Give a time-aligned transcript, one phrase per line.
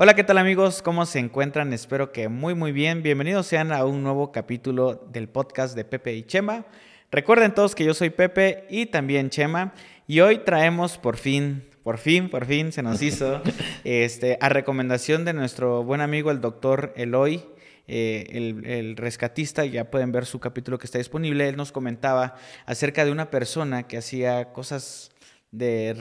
[0.00, 0.80] Hola, ¿qué tal amigos?
[0.80, 1.72] ¿Cómo se encuentran?
[1.72, 3.02] Espero que muy muy bien.
[3.02, 6.66] Bienvenidos sean a un nuevo capítulo del podcast de Pepe y Chema.
[7.10, 9.74] Recuerden todos que yo soy Pepe y también Chema
[10.06, 13.42] y hoy traemos por fin, por fin, por fin se nos hizo
[13.82, 17.44] este, a recomendación de nuestro buen amigo el doctor Eloy.
[17.88, 22.36] Eh, el, el, rescatista, ya pueden ver su capítulo que está disponible, él nos comentaba
[22.66, 25.10] acerca de una persona que hacía cosas
[25.50, 25.96] de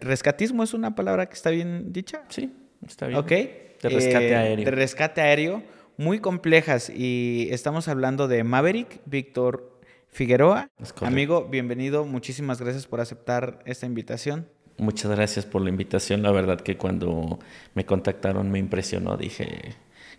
[0.00, 2.22] rescatismo, ¿es una palabra que está bien dicha?
[2.28, 2.50] Sí,
[2.86, 3.18] Está bien.
[3.18, 3.28] Ok.
[3.28, 4.64] De rescate Eh, aéreo.
[4.64, 5.62] De rescate aéreo,
[5.96, 6.90] muy complejas.
[6.90, 10.70] Y estamos hablando de Maverick, Víctor Figueroa.
[11.00, 12.04] Amigo, bienvenido.
[12.04, 14.46] Muchísimas gracias por aceptar esta invitación.
[14.78, 16.22] Muchas gracias por la invitación.
[16.22, 17.38] La verdad que cuando
[17.74, 19.16] me contactaron me impresionó.
[19.16, 19.74] Dije,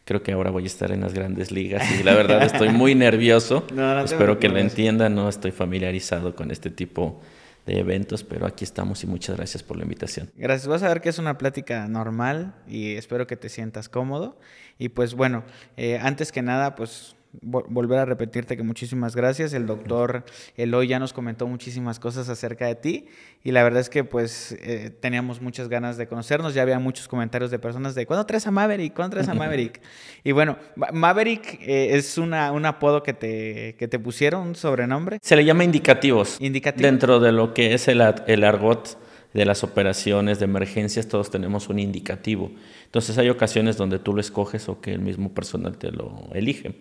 [0.06, 2.96] creo que ahora voy a estar en las grandes ligas y la verdad estoy muy
[3.08, 3.66] nervioso.
[3.74, 5.16] No, no Espero que lo entiendan.
[5.16, 7.22] No estoy familiarizado con este tipo
[7.66, 10.32] de eventos, pero aquí estamos y muchas gracias por la invitación.
[10.36, 10.68] Gracias.
[10.68, 14.38] Vas a ver que es una plática normal y espero que te sientas cómodo.
[14.78, 15.44] Y pues bueno,
[15.78, 19.54] eh, antes que nada, pues vo- volver a repetirte que muchísimas gracias.
[19.54, 20.24] El doctor
[20.58, 23.06] Eloy ya nos comentó muchísimas cosas acerca de ti
[23.44, 26.54] y la verdad es que pues eh, teníamos muchas ganas de conocernos.
[26.54, 28.94] Ya había muchos comentarios de personas de ¿cuándo traes a Maverick?
[28.94, 29.82] ¿Cuándo traes a Maverick?
[30.24, 34.56] y bueno, Ma- Maverick eh, es una, un apodo que te, que te pusieron, un
[34.56, 35.20] sobrenombre.
[35.22, 36.38] Se le llama indicativos.
[36.40, 36.86] Indicativo.
[36.86, 38.98] Dentro de lo que es el, el argot
[39.34, 42.52] de las operaciones de emergencias, todos tenemos un indicativo.
[42.86, 46.76] Entonces hay ocasiones donde tú lo escoges o que el mismo personal te lo elige.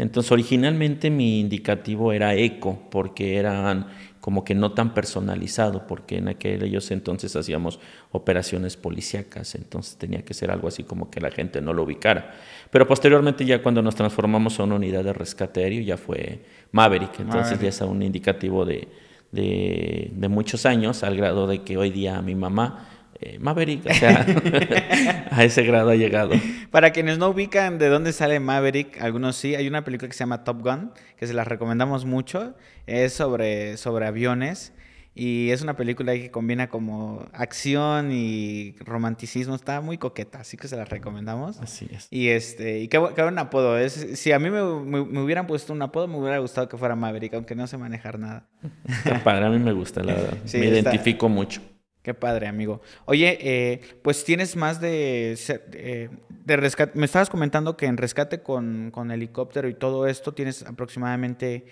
[0.00, 3.88] Entonces originalmente mi indicativo era eco, porque eran
[4.20, 10.32] como que no tan personalizado, porque en aquellos entonces hacíamos operaciones policíacas, entonces tenía que
[10.32, 12.32] ser algo así como que la gente no lo ubicara.
[12.70, 17.20] Pero posteriormente ya cuando nos transformamos a una unidad de rescate aéreo ya fue Maverick,
[17.20, 17.62] entonces Maverick.
[17.62, 18.88] ya es un indicativo de,
[19.32, 22.88] de, de muchos años, al grado de que hoy día mi mamá,
[23.20, 24.24] eh, Maverick, o sea,
[25.30, 26.32] a ese grado ha llegado.
[26.70, 30.20] Para quienes no ubican de dónde sale Maverick, algunos sí, hay una película que se
[30.20, 32.54] llama Top Gun, que se las recomendamos mucho,
[32.86, 34.72] es sobre, sobre aviones
[35.12, 40.68] y es una película que combina como acción y romanticismo, está muy coqueta, así que
[40.68, 41.58] se las recomendamos.
[41.60, 42.06] Así es.
[42.12, 43.92] Y este, y qué, qué buen apodo es.
[44.14, 46.94] Si a mí me, me- me hubieran puesto un apodo, me hubiera gustado que fuera
[46.94, 48.46] Maverick, aunque no sé manejar nada.
[48.88, 50.38] Está padre, a mí me gusta, la verdad.
[50.46, 51.60] Sí, me está- identifico mucho.
[52.02, 52.80] Qué padre, amigo.
[53.04, 55.36] Oye, eh, pues tienes más de,
[55.72, 56.08] eh,
[56.44, 56.98] de rescate.
[56.98, 61.66] Me estabas comentando que en rescate con, con helicóptero y todo esto tienes aproximadamente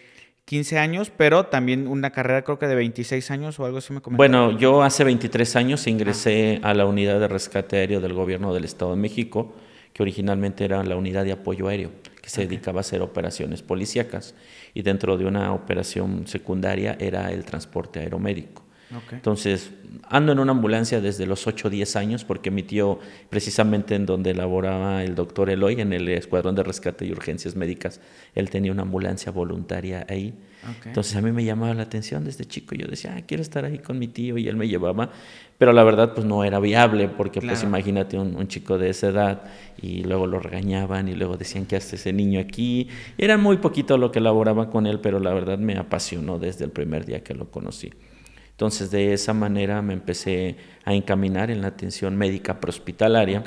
[0.44, 4.02] 15 años, pero también una carrera creo que de 26 años o algo así me
[4.02, 4.16] comentaste.
[4.16, 8.64] Bueno, yo hace 23 años ingresé a la unidad de rescate aéreo del gobierno del
[8.64, 9.54] Estado de México,
[9.94, 11.90] que originalmente era la unidad de apoyo aéreo,
[12.20, 14.34] que se dedicaba a hacer operaciones policíacas.
[14.74, 18.67] Y dentro de una operación secundaria era el transporte aeromédico.
[18.94, 19.12] Ok.
[19.12, 19.70] Entonces,
[20.04, 24.06] ando en una ambulancia desde los 8 o 10 años porque mi tío, precisamente en
[24.06, 28.00] donde laboraba el doctor Eloy, en el Escuadrón de Rescate y Urgencias Médicas,
[28.34, 30.34] él tenía una ambulancia voluntaria ahí.
[30.64, 30.86] Ok.
[30.86, 32.74] Entonces a mí me llamaba la atención desde chico.
[32.74, 35.10] Yo decía, ah, quiero estar ahí con mi tío y él me llevaba.
[35.58, 39.08] Pero la verdad, pues no era viable porque, pues imagínate un, un chico de esa
[39.08, 39.42] edad
[39.82, 42.88] y luego lo regañaban y luego decían que hace ese niño aquí.
[43.18, 46.70] Era muy poquito lo que laboraba con él, pero la verdad me apasionó desde el
[46.70, 47.92] primer día que lo conocí.
[48.58, 53.44] Entonces, de esa manera me empecé a encaminar en la atención médica prehospitalaria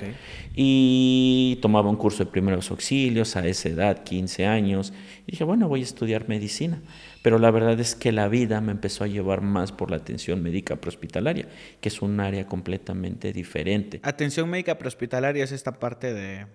[0.56, 4.94] y tomaba un curso de primeros auxilios a esa edad, 15 años.
[5.28, 6.82] Y dije, bueno, voy a estudiar medicina.
[7.24, 10.42] Pero la verdad es que la vida me empezó a llevar más por la atención
[10.42, 11.50] médica prehospitalaria,
[11.82, 14.00] que es un área completamente diferente.
[14.04, 16.46] Atención médica prehospitalaria es esta parte de,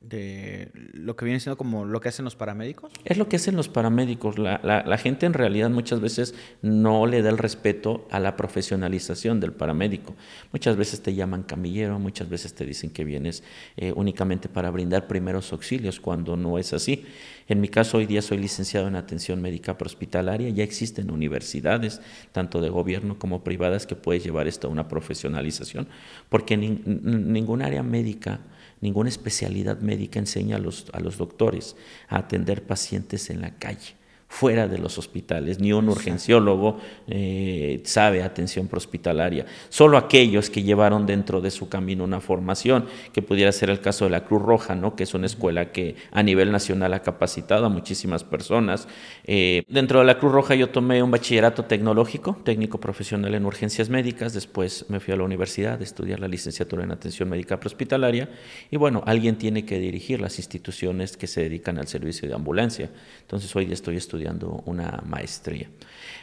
[0.00, 2.90] de lo que viene siendo como lo que hacen los paramédicos.
[3.04, 4.38] Es lo que hacen los paramédicos.
[4.38, 9.40] La, la- gente en realidad muchas veces no le da el respeto a la profesionalización
[9.40, 10.14] del paramédico.
[10.52, 13.42] Muchas veces te llaman camillero, muchas veces te dicen que vienes
[13.76, 17.04] eh, únicamente para brindar primeros auxilios, cuando no es así.
[17.46, 20.48] En mi caso, hoy día soy licenciado en atención médica prehospitalaria.
[20.48, 22.00] Ya existen universidades,
[22.32, 25.88] tanto de gobierno como privadas, que puedes llevar esto a una profesionalización,
[26.30, 28.40] porque nin- ningún área médica
[28.80, 31.76] Ninguna especialidad médica enseña a los, a los doctores
[32.08, 33.99] a atender pacientes en la calle.
[34.30, 35.58] Fuera de los hospitales.
[35.58, 36.78] Ni un urgenciólogo
[37.08, 39.44] eh, sabe atención prehospitalaria.
[39.68, 44.04] Solo aquellos que llevaron dentro de su camino una formación, que pudiera ser el caso
[44.04, 44.94] de la Cruz Roja, ¿no?
[44.94, 48.86] que es una escuela que a nivel nacional ha capacitado a muchísimas personas.
[49.24, 53.90] Eh, dentro de la Cruz Roja yo tomé un bachillerato tecnológico, técnico profesional en urgencias
[53.90, 54.32] médicas.
[54.32, 58.28] Después me fui a la universidad a estudiar la licenciatura en atención médica prehospitalaria.
[58.70, 62.90] Y bueno, alguien tiene que dirigir las instituciones que se dedican al servicio de ambulancia.
[63.22, 65.68] Entonces hoy estoy estudiando estudiando una maestría.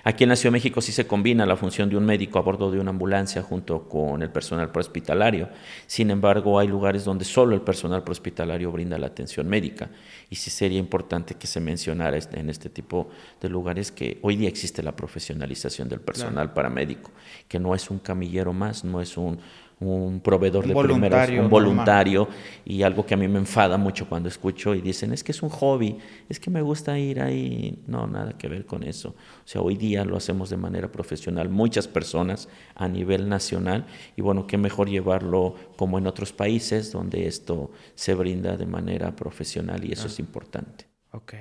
[0.04, 2.42] Aquí en la Ciudad de México sí se combina la función de un médico a
[2.42, 5.50] bordo de una ambulancia junto con el personal prehospitalario.
[5.88, 9.90] Sin embargo, hay lugares donde solo el personal prehospitalario brinda la atención médica.
[10.30, 13.10] Y sí sería importante que se mencionara este, en este tipo
[13.42, 17.12] de lugares que hoy día existe la profesionalización del personal paramédico,
[17.48, 19.40] que no es un camillero más, no es un
[19.80, 22.28] un proveedor de primeros, un voluntario
[22.66, 25.44] y algo que a mí me enfada mucho cuando escucho y dicen, es que es
[25.44, 25.98] un hobby,
[26.30, 29.10] es que me gusta ir ahí, no, nada que ver con eso.
[29.10, 33.86] O sea, hoy día lo hacemos de manera profesional, muchas personas a nivel nacional
[34.16, 39.16] y bueno, qué mejor llevarlo como en otros países donde esto se brinda de manera
[39.16, 40.86] profesional y eso es importante.
[41.12, 41.34] Ok.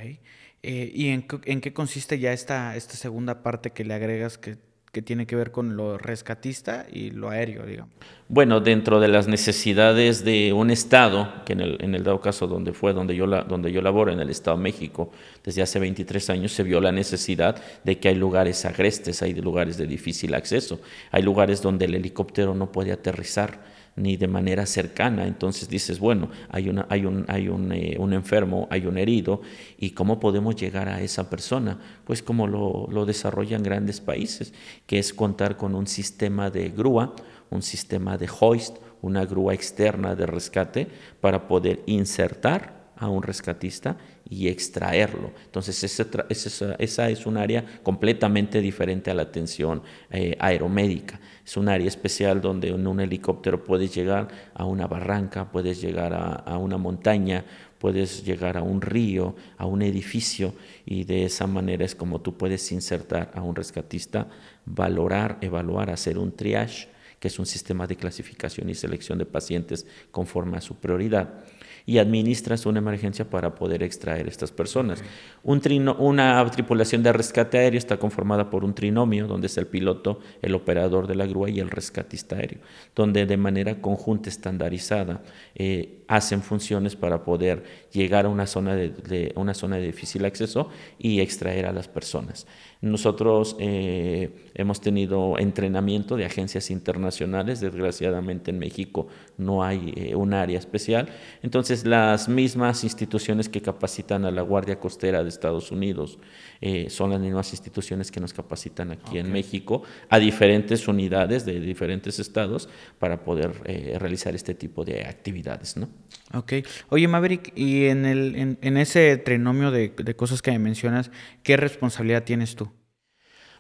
[0.63, 4.59] Eh, ¿Y en, en, qué consiste ya esta, esta segunda parte que le agregas que
[4.93, 7.93] que tiene que ver con lo rescatista y lo aéreo, digamos.
[8.29, 12.47] Bueno, dentro de las necesidades de un Estado, que en el, en el dado caso
[12.47, 15.11] donde fue, donde yo, la, donde yo laboro, en el Estado de México,
[15.45, 19.77] desde hace 23 años se vio la necesidad de que hay lugares agrestes, hay lugares
[19.77, 20.81] de difícil acceso,
[21.11, 25.27] hay lugares donde el helicóptero no puede aterrizar ni de manera cercana.
[25.27, 29.41] Entonces dices, bueno, hay, una, hay, un, hay un, eh, un, enfermo, hay un herido,
[29.79, 31.79] ¿y cómo podemos llegar a esa persona?
[32.05, 34.53] Pues como lo, lo desarrollan grandes países,
[34.87, 37.15] que es contar con un sistema de grúa,
[37.51, 40.89] un sistema de hoist, una grúa externa de rescate
[41.21, 43.97] para poder insertar a un rescatista
[44.29, 45.33] y extraerlo.
[45.45, 51.21] Entonces, esa, esa, es un área completamente diferente a la atención eh, aeromédica.
[51.47, 56.13] Es un área especial donde en un helicóptero puedes llegar a una barranca, puedes llegar
[56.13, 57.45] a, una montaña,
[57.79, 60.55] puedes llegar a un río, a un edificio
[60.85, 64.27] y de esa manera es como tú puedes insertar a un rescatista,
[64.65, 66.89] valorar, evaluar, hacer un triage,
[67.27, 71.43] que es un sistema de clasificación y selección de pacientes conforme a su prioridad
[71.87, 75.03] y administras una emergencia para poder extraer estas personas.
[75.43, 79.69] Un trino, una tripulación de rescate aéreo está conformada por un trinomio, donde es el
[79.69, 82.61] piloto, el operador de la grúa y el rescatista aéreo,
[82.95, 85.23] donde de manera conjunta, estandarizada,
[85.55, 90.69] eh, hacen funciones para poder llegar a una zona de, una zona de difícil acceso
[90.99, 92.47] y extraer a las personas.
[92.87, 100.33] Nosotros eh, hemos tenido entrenamiento de agencias internacionales, desgraciadamente en México no hay eh, un
[100.33, 101.09] área especial,
[101.43, 106.19] entonces las mismas instituciones que capacitan a la Guardia Costera de Estados Unidos
[106.61, 111.61] eh, son las mismas instituciones que nos capacitan aquí en México a diferentes unidades de
[111.61, 112.69] diferentes estados
[112.99, 113.53] para poder
[113.99, 115.77] realizar este tipo de actividades.
[115.77, 115.89] ¿no?
[116.35, 116.55] Ok.
[116.89, 121.11] Oye, Maverick, y en, el, en, ese trinomio de, de cosas que me mencionas,
[121.43, 122.71] ¿qué responsabilidad tienes tú?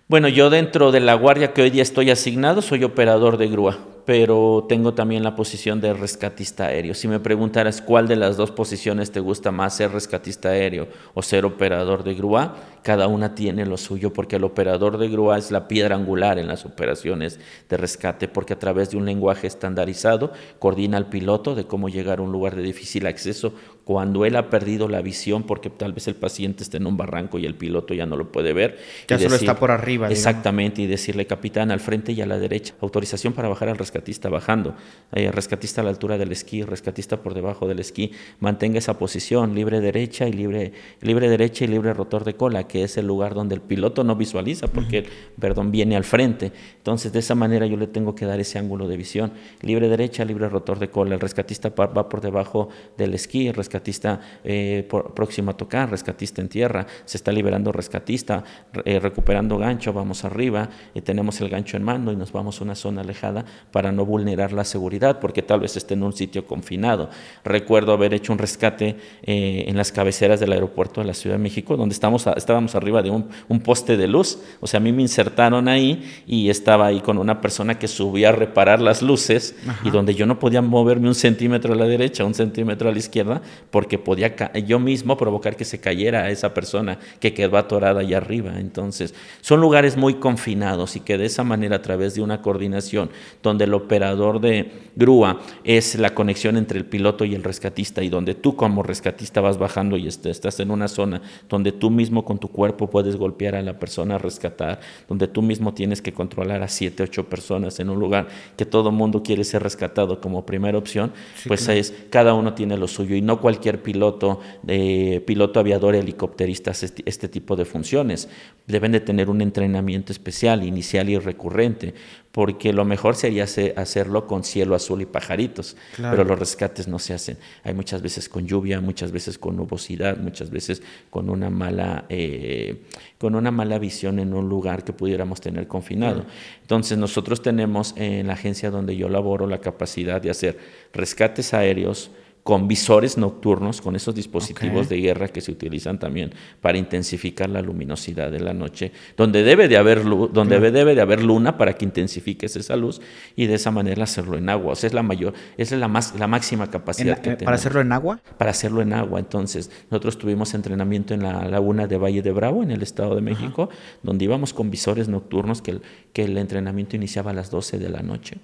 [0.08, 3.96] Bueno, yo dentro de la guardia que hoy día estoy asignado soy operador de grúa
[4.06, 6.94] pero tengo también la posición de rescatista aéreo.
[6.94, 11.22] Si me preguntaras cuál de las dos posiciones te gusta más, ser rescatista aéreo o
[11.22, 12.54] ser operador de grúa,
[12.86, 16.46] cada una tiene lo suyo, porque el operador de grúa es la piedra angular en
[16.46, 21.64] las operaciones de rescate, porque a través de un lenguaje estandarizado coordina al piloto de
[21.64, 25.70] cómo llegar a un lugar de difícil acceso cuando él ha perdido la visión, porque
[25.70, 28.52] tal vez el paciente está en un barranco y el piloto ya no lo puede
[28.52, 28.78] ver.
[29.06, 30.08] Ya solo está por arriba.
[30.08, 34.28] Exactamente, y decirle, capitán, al frente y a la derecha, autorización para bajar al rescatista
[34.28, 34.75] bajando,
[35.12, 39.54] eh, rescatista a la altura del esquí, rescatista por debajo del esquí, mantenga esa posición,
[39.54, 43.35] libre derecha y libre, libre derecha y libre rotor de cola, que es el lugar
[43.35, 45.06] donde el piloto no visualiza porque el
[45.38, 46.52] perdón viene al frente.
[46.78, 49.33] Entonces, de esa manera yo le tengo que dar ese ángulo de visión.
[49.62, 51.14] Libre derecha, libre rotor de cola.
[51.14, 56.49] El rescatista va por debajo del esquí, el rescatista eh, próximo a tocar, rescatista en
[56.49, 58.45] tierra, se está liberando rescatista,
[58.85, 62.64] eh, recuperando gancho, vamos arriba, y tenemos el gancho en mano y nos vamos a
[62.64, 66.47] una zona alejada para no vulnerar la seguridad, porque tal vez esté en un sitio
[66.47, 67.11] confinado.
[67.45, 71.42] Recuerdo haber hecho un rescate eh, en las cabeceras del aeropuerto de la Ciudad de
[71.42, 74.38] México, donde estamos, estábamos arriba de un, poste de luz.
[74.61, 78.30] O sea, a mí me insertaron ahí y estaba ahí con una persona que subía
[78.30, 82.25] a reparar las luces y donde yo no podía moverme un centímetro a la derecha,
[82.25, 84.35] un centímetro a la izquierda, porque podía
[84.66, 88.58] yo mismo provocar que se cayera a esa persona que quedó atorada allá arriba.
[88.58, 93.11] Entonces, son lugares muy confinados y que de esa manera, a través de una coordinación
[93.42, 98.08] donde el operador de grúa es la conexión entre el piloto y el rescatista y
[98.08, 102.38] donde tú como rescatista vas bajando y estás en una zona donde tú mismo con
[102.38, 106.68] tu cuerpo puedes golpear a la persona rescatar, donde tú mismo tienes que controlar a
[106.68, 111.12] siete, ocho personas en un lugar que todo mundo quiere ser rescatado como primera opción,
[111.46, 116.70] pues es cada uno tiene lo suyo y no cualquier piloto, de piloto aviador, helicópterista
[116.72, 118.28] hace este, este tipo de funciones.
[118.66, 121.94] Deben de tener un entrenamiento especial, inicial y recurrente,
[122.37, 127.14] porque lo mejor sería hacerlo con cielo azul y pajaritos, pero los rescates no se
[127.14, 127.38] hacen.
[127.64, 132.83] Hay muchas veces con lluvia, muchas veces con nubosidad, muchas veces con una mala, eh,
[133.16, 136.26] con una mala visión en un lugar que pudiéramos tener confinado.
[136.61, 140.59] Entonces nosotros tenemos en la agencia donde yo laboro la capacidad de hacer
[140.93, 142.11] rescates aéreos,
[142.46, 147.60] con visores nocturnos, con esos dispositivos de guerra que se utilizan también para intensificar la
[147.60, 151.84] luminosidad de la noche, donde debe de haber donde debe de haber luna para que
[151.84, 153.00] intensifiques esa luz
[153.34, 154.74] y de esa manera hacerlo en agua.
[154.74, 157.56] O sea, es la mayor, esa es la más la máxima capacidad que eh, ¿Para
[157.56, 158.20] hacerlo en agua?
[158.38, 159.18] Para hacerlo en agua.
[159.18, 163.22] Entonces, nosotros tuvimos entrenamiento en la laguna de Valle de Bravo, en el Estado de
[163.22, 163.70] México,
[164.04, 165.80] donde íbamos con visores nocturnos que
[166.12, 168.38] que el entrenamiento iniciaba a las 12 de la noche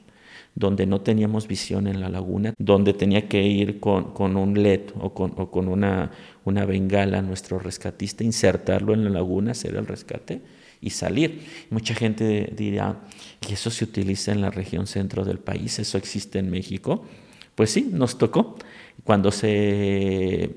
[0.55, 5.13] donde no teníamos visión en la laguna, donde tenía que ir con, un LED o
[5.15, 6.11] con, una,
[6.45, 10.43] bengala nuestro rescatista, insertarlo en la laguna, hacer el rescate
[10.81, 11.41] y salir.
[11.71, 13.01] Mucha gente dirá,
[13.49, 15.79] ¿y eso se utiliza en la región centro del país?
[15.79, 17.05] ¿Eso existe en México?
[17.55, 18.57] Pues sí, nos tocó.
[19.05, 19.49] Cuando se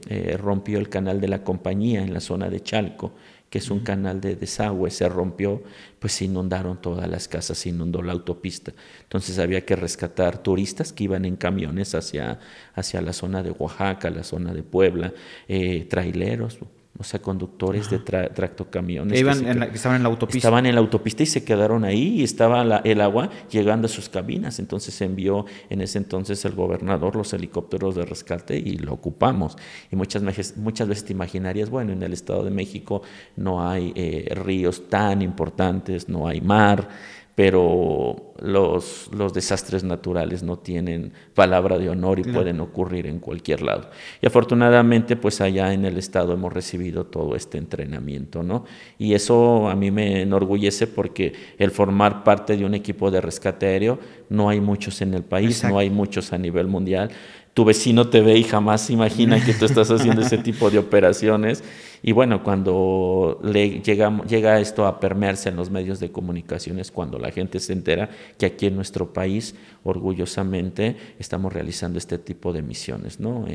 [0.08, 3.14] eh, rompió el canal de la compañía en la zona de Chalco,
[3.56, 5.64] que es un canal de desagüe, se rompió,
[6.00, 8.74] pues se inundaron todas las casas, se inundó la autopista.
[9.04, 12.42] Entonces había que rescatar turistas que iban en camiones hacia,
[12.74, 15.14] hacia la zona de Oaxaca, la zona de Puebla,
[15.48, 16.60] eh, traileros,
[16.98, 19.22] o sea, conductores de tractocamiones.
[19.22, 19.30] Que,
[19.74, 20.38] estaban en la autopista.
[20.38, 24.08] Estaban en la autopista y se quedaron ahí y estaba el agua llegando a sus
[24.08, 24.60] cabinas.
[24.60, 29.58] Entonces se envió en ese entonces el gobernador los helicópteros de rescate y lo ocupamos.
[29.92, 30.24] Y muchas,
[30.56, 33.02] muchas veces te imaginarías, bueno, en el Estado de México
[33.36, 36.88] no hay eh, ríos tan importantes, no hay mar
[37.36, 43.62] pero los, los, desastres naturales no tienen palabra de honor y pueden ocurrir en cualquier
[43.62, 43.90] lado.
[44.22, 48.64] Y afortunadamente, pues allá en el estado hemos recibido todo este entrenamiento, ¿no?
[48.98, 53.66] Y eso a mí me enorgullece porque el formar parte de un equipo de rescate
[53.66, 54.00] aéreo,
[54.30, 57.12] no hay muchos en el país, no hay muchos a nivel mundial.
[57.56, 61.64] Tu vecino te ve y jamás imagina que tú estás haciendo ese tipo de operaciones.
[62.04, 66.92] Y bueno, cuando le llega, llega esto a permearse en los medios de comunicación es
[66.92, 69.56] cuando la gente se entera que aquí en nuestro país,
[69.86, 73.20] orgullosamente, estamos realizando este tipo de misiones.
[73.20, 73.46] ¿no?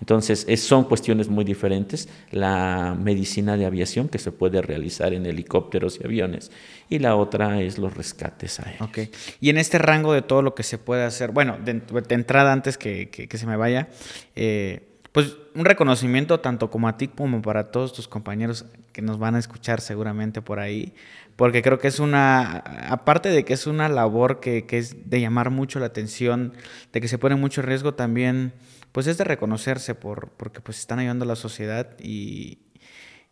[0.00, 2.08] entonces, son cuestiones muy diferentes.
[2.30, 6.50] La medicina de aviación que se puede realizar en helicópteros y aviones
[6.88, 8.82] y la otra es los rescates aéreos.
[8.82, 9.10] Okay.
[9.40, 12.76] Y en este rango de todo lo que se puede hacer, bueno, de, entrada antes
[12.76, 13.88] que, que, se me vaya,
[14.36, 19.18] eh, pues un reconocimiento tanto como a ti como para todos tus compañeros que nos
[19.18, 20.92] van a escuchar seguramente por ahí,
[21.42, 22.58] porque creo que es una,
[22.88, 26.52] aparte de que es una labor que, que es de llamar mucho la atención,
[26.92, 28.52] de que se pone mucho riesgo también,
[28.92, 32.58] pues es de reconocerse por, porque pues están ayudando a la sociedad y,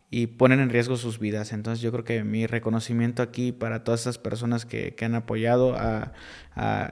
[0.09, 1.53] y ponen en riesgo sus vidas.
[1.53, 5.77] Entonces yo creo que mi reconocimiento aquí para todas esas personas que, que han apoyado,
[5.77, 6.11] a,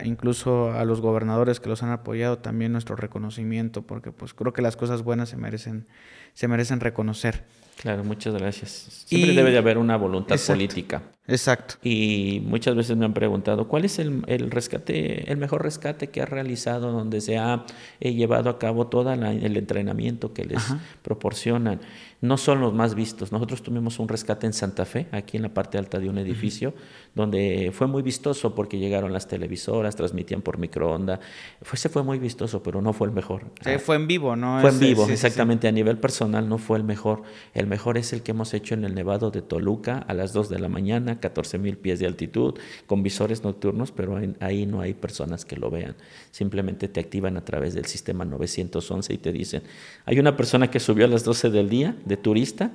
[0.06, 4.62] incluso a los gobernadores que los han apoyado, también nuestro reconocimiento, porque pues creo que
[4.62, 5.86] las cosas buenas se merecen,
[6.34, 7.44] se merecen reconocer.
[7.80, 9.06] Claro, muchas gracias.
[9.06, 11.02] Siempre debe de haber una voluntad política.
[11.30, 11.76] Exacto.
[11.84, 16.22] Y muchas veces me han preguntado, ¿cuál es el, el rescate, el mejor rescate que
[16.22, 17.66] ha realizado donde se ha
[18.00, 20.64] eh, llevado a cabo todo el entrenamiento que les
[21.02, 21.80] proporcionan?
[22.22, 23.32] No son los más vistos.
[23.32, 26.74] Nosotros tuvimos un rescate en Santa Fe, aquí en la parte alta de un edificio,
[27.16, 31.20] donde fue muy vistoso porque llegaron las televisoras, transmitían por microondas.
[31.62, 33.46] Fue, se fue muy vistoso, pero no fue el mejor.
[33.64, 34.60] Sí, fue en vivo, ¿no?
[34.60, 35.70] Fue en vivo, exactamente.
[35.70, 37.24] A nivel personal no fue el mejor.
[37.54, 40.50] El mejor es el que hemos hecho en el Nevado de Toluca a las 2
[40.50, 42.56] de la mañana 14 mil pies de altitud,
[42.88, 45.96] con visores nocturnos, pero ahí no hay personas que lo vean.
[46.32, 49.64] Simplemente te activan a través del sistema 911 y te dicen,
[50.06, 52.72] hay una persona que subió a las 12 del día de turista,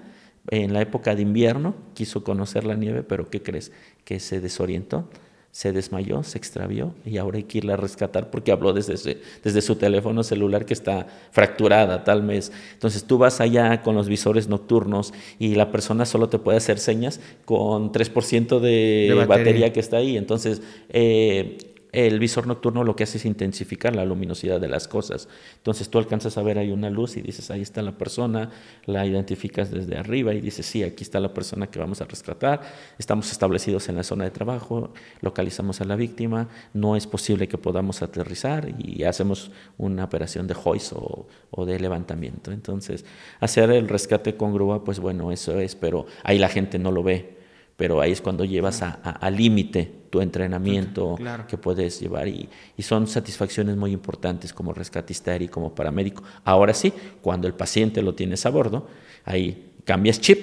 [0.50, 3.72] en la época de invierno, quiso conocer la nieve, pero ¿qué crees?
[4.04, 5.08] Que se desorientó
[5.54, 9.62] se desmayó, se extravió y ahora hay que irla a rescatar porque habló desde, desde
[9.62, 12.50] su teléfono celular que está fracturada tal vez.
[12.73, 16.80] Entonces tú vas allá con los visores nocturnos y la persona solo te puede hacer
[16.80, 19.73] señas con 3% de, batería.
[19.73, 20.16] que está ahí.
[20.16, 25.28] Entonces, eh, el visor nocturno lo que hace es intensificar la luminosidad de las cosas.
[25.56, 28.50] Entonces tú alcanzas a ver ahí una luz y dices, ahí está la persona,
[28.84, 32.62] la identificas desde arriba y dices, sí, aquí está la persona que vamos a rescatar,
[32.98, 37.58] estamos establecidos en la zona de trabajo, localizamos a la víctima, no es posible que
[37.58, 42.50] podamos aterrizar y hacemos una operación de hoist o, o de levantamiento.
[42.50, 43.04] Entonces,
[43.38, 47.04] hacer el rescate con grúa, pues bueno, eso es, pero ahí la gente no lo
[47.04, 47.34] ve
[47.76, 51.16] pero ahí es cuando llevas a, límite tu entrenamiento
[51.49, 56.23] que puedes llevar y, son satisfacciones muy importantes como rescatista y como paramédico.
[56.44, 58.87] Ahora sí, cuando el paciente lo tienes a bordo,
[59.25, 60.38] ahí cambias chip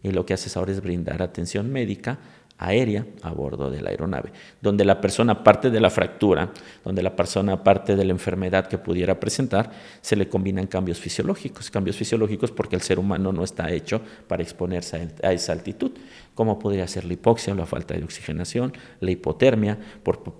[0.00, 2.20] y lo que haces ahora es brindar atención médica
[2.60, 6.52] aérea a bordo de la aeronave, donde la persona parte de la fractura,
[6.84, 11.70] donde la persona parte de la enfermedad que pudiera presentar, se le combinan cambios fisiológicos,
[11.70, 15.92] cambios fisiológicos porque el ser humano no está hecho para exponerse a esa altitud,
[16.34, 19.78] como podría ser la hipoxia la falta de oxigenación, la hipotermia,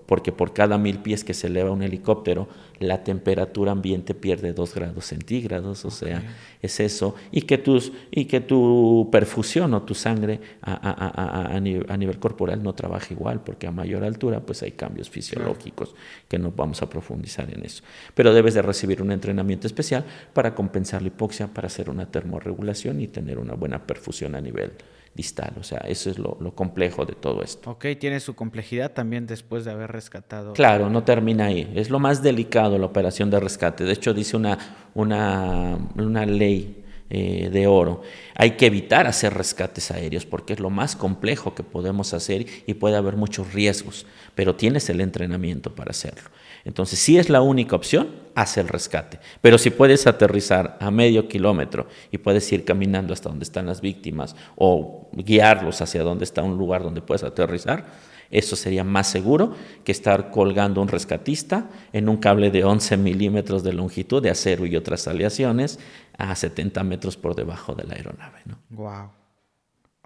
[0.06, 4.74] porque por cada mil pies que se eleva un helicóptero, la temperatura ambiente pierde dos
[4.74, 6.22] grados centígrados, o sea,
[6.62, 12.18] es eso, y que, tus, y que tu perfusión o tu sangre a, a, nivel,
[12.18, 15.94] corporal no trabaja igual, porque a mayor altura pues hay cambios fisiológicos
[16.28, 17.82] que no vamos a profundizar en eso.
[18.14, 23.00] Pero debes de recibir un entrenamiento especial para compensar la hipoxia, para hacer una termorregulación
[23.00, 24.72] y tener una buena perfusión a nivel
[25.14, 25.52] distal.
[25.58, 27.70] O sea, eso es lo, complejo de todo esto.
[27.70, 30.52] Ok, tiene su complejidad también después de haber rescatado.
[30.52, 31.70] Claro, no termina ahí.
[31.74, 33.84] Es lo más delicado la operación de rescate.
[33.84, 34.58] De hecho, dice una,
[34.94, 38.02] una, una ley eh, de oro.
[38.36, 42.74] Hay que evitar hacer rescates aéreos porque es lo más complejo que podemos hacer y
[42.74, 46.30] puede haber muchos riesgos, pero tienes el entrenamiento para hacerlo.
[46.64, 49.18] Entonces, si es la única opción, haz el rescate.
[49.40, 53.80] Pero si puedes aterrizar a medio kilómetro y puedes ir caminando hasta donde están las
[53.80, 57.86] víctimas o guiarlos hacia donde está un lugar donde puedes aterrizar,
[58.30, 63.64] eso sería más seguro que estar colgando un rescatista en un cable de 11 milímetros
[63.64, 65.80] de longitud de acero y otras aleaciones
[66.16, 68.38] a 70 metros por debajo de la aeronave.
[68.46, 68.58] ¿no?
[68.70, 69.19] Wow.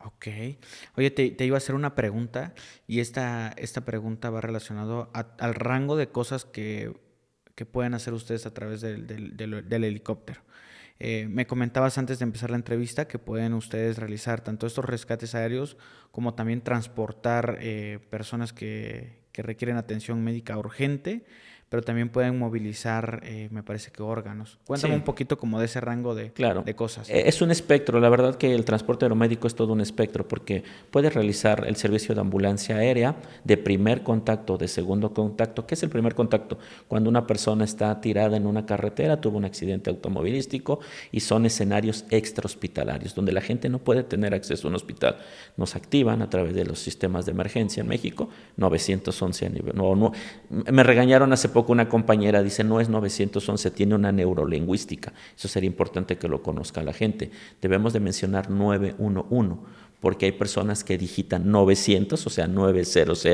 [0.04, 0.26] Ok.
[0.96, 2.54] Oye, te, iba a hacer una pregunta
[2.86, 6.92] y esta, esta pregunta va relacionado al rango de cosas que,
[7.72, 10.42] pueden hacer ustedes a través del, helicóptero.
[11.00, 15.34] Eh, me comentabas antes de empezar la entrevista que pueden ustedes realizar tanto estos rescates
[15.34, 15.76] aéreos
[16.12, 21.24] como también transportar eh, personas que, que requieren atención médica urgente
[21.68, 24.58] pero también pueden movilizar, eh, me parece que órganos.
[24.66, 27.08] Cuéntame un poquito como de ese rango de, de cosas.
[27.10, 30.62] Eh, es un espectro, la verdad que el transporte aeromédico es todo un espectro porque
[30.90, 35.66] puede realizar el servicio de ambulancia aérea de primer contacto, de segundo contacto.
[35.66, 36.58] ¿Qué es el primer contacto?
[36.88, 40.80] Cuando una persona está tirada en una carretera, tuvo un accidente automovilístico
[41.12, 45.18] y son escenarios extrahospitalarios, donde la gente no puede tener acceso a un hospital.
[45.56, 49.74] Nos activan a través de los sistemas de emergencia en México, 911 a nivel...
[49.74, 50.12] No, no,
[50.50, 55.12] me regañaron hace poco una compañera dice, no es 911, tiene una neurolingüística.
[55.36, 57.30] Eso sería importante que lo conozca la gente.
[57.60, 59.56] Debemos de mencionar 911,
[60.00, 63.26] porque hay personas que digitan 900, o sea, 900,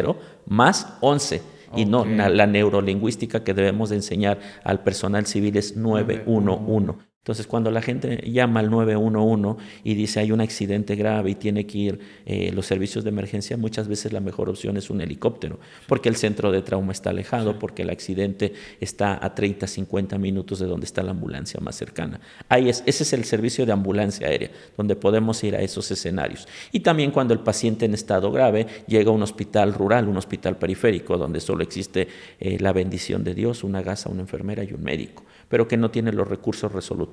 [0.46, 1.42] más 11.
[1.76, 7.09] Y no, la, neurolingüística que debemos de enseñar al personal civil es 911.
[7.22, 11.66] Entonces, cuando la gente llama al 911 y dice hay un accidente grave y tiene
[11.66, 15.60] que ir eh, los servicios de emergencia, muchas veces la mejor opción es un helicóptero,
[15.86, 20.60] porque el centro de trauma está alejado, porque el accidente está a 30, 50 minutos
[20.60, 22.20] de donde está la ambulancia más cercana.
[22.48, 26.48] Ahí es, ese es el servicio de ambulancia aérea, donde podemos ir a esos escenarios.
[26.72, 30.56] Y también cuando el paciente en estado grave llega a un hospital rural, un hospital
[30.56, 34.82] periférico, donde solo existe eh, la bendición de Dios, una gasa, una enfermera y un
[34.82, 37.09] médico pero que no tiene los recursos resolutivos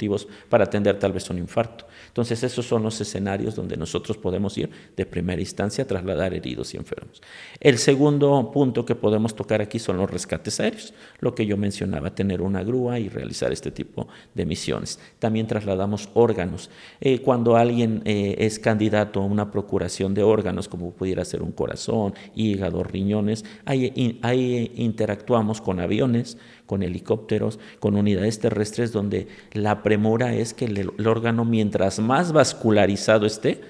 [0.50, 1.86] para atender tal vez un infarto.
[2.08, 6.74] Entonces esos son los escenarios donde nosotros podemos ir de primera instancia a trasladar heridos
[6.74, 7.22] y enfermos.
[7.60, 12.16] El segundo punto que podemos tocar aquí son los rescates aéreos, lo que yo mencionaba,
[12.16, 15.00] tener una grúa y realizar este tipo de misiones.
[15.20, 16.70] También trasladamos órganos.
[17.02, 21.52] Eh, cuando alguien eh, es candidato a una procuración de órganos, como pudiera ser un
[21.52, 29.82] corazón, hígado, riñones, ahí, ahí interactuamos con aviones, con helicópteros, con unidades terrestres, donde la
[29.82, 33.62] premura es que el, órgano, mientras más vascularizado esté,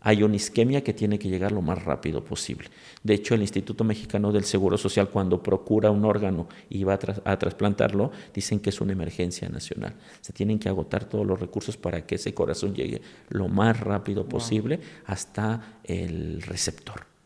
[0.00, 2.68] hay una isquemia que tiene que llegar lo más rápido posible.
[3.02, 7.32] De hecho, el Instituto Mexicano del Seguro Social, cuando procura un órgano y va a,
[7.32, 9.94] a, trasplantarlo, dicen que es una emergencia nacional.
[10.20, 14.26] Se tienen que agotar todos los recursos para que ese corazón llegue lo más rápido
[14.26, 17.17] posible hasta el receptor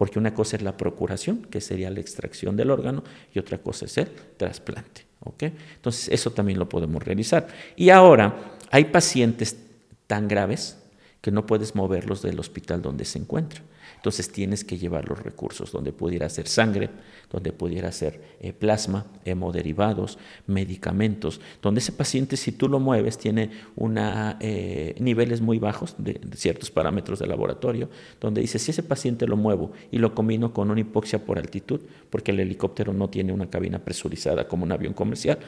[0.00, 3.84] porque una cosa es la procuración, que sería la extracción del órgano, y otra cosa
[3.84, 4.08] es el
[4.38, 5.04] trasplante.
[5.38, 7.48] Entonces, eso también lo podemos realizar.
[7.76, 9.58] Y ahora, hay pacientes
[10.06, 10.78] tan graves
[11.20, 13.60] que no puedes moverlos del hospital donde se encuentra.
[14.00, 16.88] Entonces tienes que llevar los recursos donde pudiera ser sangre,
[17.30, 23.50] donde pudiera ser eh, plasma, hemoderivados, medicamentos, donde ese paciente si tú lo mueves tiene
[23.76, 29.26] una, eh, niveles muy bajos de, ciertos parámetros de laboratorio, donde dice si ese paciente
[29.26, 33.34] lo muevo y lo combino con una hipoxia por altitud, porque el helicóptero no tiene
[33.34, 35.38] una cabina presurizada como un avión comercial,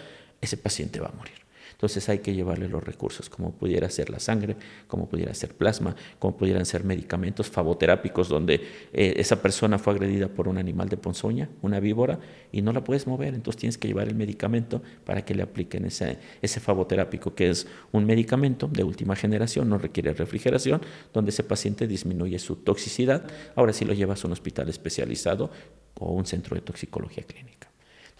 [0.42, 1.51] ese paciente va a morir.
[1.82, 4.54] Entonces hay que llevarle los recursos, como pudiera ser la sangre,
[4.86, 8.54] como pudiera ser plasma, como pudieran ser medicamentos favoterápicos, donde
[8.92, 12.20] eh, esa persona fue agredida por un animal de ponzoña, una víbora,
[12.52, 15.84] y no la puedes mover, entonces tienes que llevar el medicamento para que le apliquen
[15.86, 21.42] ese, ese favoterápico, que es un medicamento de última generación, no requiere refrigeración, donde ese
[21.42, 23.24] paciente disminuye su toxicidad.
[23.56, 25.50] Ahora sí lo llevas a un hospital especializado
[25.94, 27.71] o un centro de toxicología clínica.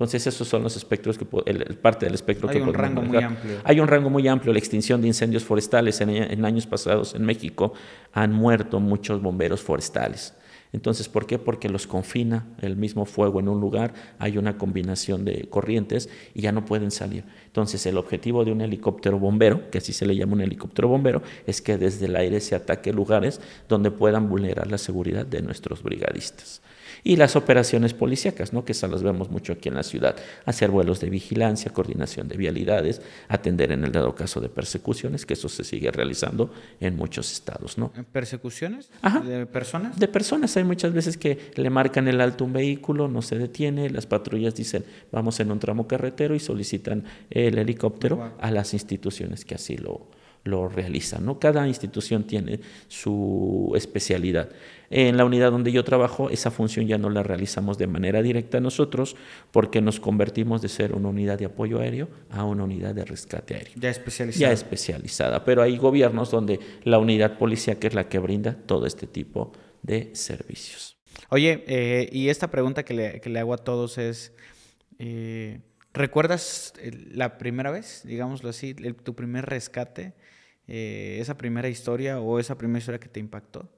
[0.03, 3.19] Entonces, esos son los espectros que el, parte del espectro Hay que un rango muy
[3.19, 3.61] amplio.
[3.63, 4.53] Hay un rango muy amplio.
[4.53, 7.73] La extinción de incendios forestales en, años pasados en México
[8.13, 10.35] han muerto muchos bomberos forestales.
[10.73, 11.39] Entonces, ¿por qué?
[11.39, 16.41] Porque los confina el mismo fuego en un lugar, hay una combinación de corrientes y
[16.41, 17.23] ya no pueden salir.
[17.47, 21.23] Entonces, el objetivo de un helicóptero bombero, que así se le llama un helicóptero bombero,
[21.47, 25.81] es que desde el aire se ataque lugares donde puedan vulnerar la seguridad de nuestros
[25.85, 26.61] brigadistas
[27.05, 28.65] y las operaciones policíacas, ¿no?
[28.65, 32.37] que esas las vemos mucho aquí en la ciudad, hacer vuelos de vigilancia, coordinación de
[32.37, 37.33] vialidades, atender en el dado caso de persecuciones, que eso se sigue realizando en muchos
[37.33, 37.79] estados.
[37.79, 37.93] ¿no?
[38.13, 38.91] ¿Persecuciones?
[39.25, 39.99] ¿De personas?
[39.99, 40.57] De personas.
[40.57, 44.55] Hay muchas veces que le marcan el alto un vehículo, no se detiene, las patrullas
[44.55, 49.77] dicen vamos en un tramo carretero y solicitan el helicóptero a las instituciones que así
[49.77, 50.07] lo,
[50.45, 51.25] lo realizan.
[51.25, 51.39] ¿no?
[51.39, 54.51] Cada institución tiene su especialidad.
[54.91, 58.61] En la unidad donde yo trabajo, esa función ya no la realizamos de manera directa
[58.61, 59.17] nosotros
[59.51, 63.55] porque nos convertimos de ser una unidad de apoyo aéreo a una unidad de rescate
[63.55, 63.73] aéreo.
[63.77, 64.49] Ya especializada.
[64.49, 65.45] Ya especializada.
[65.45, 69.53] Pero hay gobiernos donde la unidad policíaca es la que brinda todo este tipo
[69.83, 70.99] de servicios.
[71.31, 74.35] Oye, eh, y esta pregunta que le, hago a todos es,
[74.99, 75.61] eh,
[75.95, 76.75] ¿recuerdas
[77.11, 80.13] la primera vez, digámoslo así, tu primer rescate,
[80.75, 83.69] eh, esa primera historia o esa primera historia que te impactó?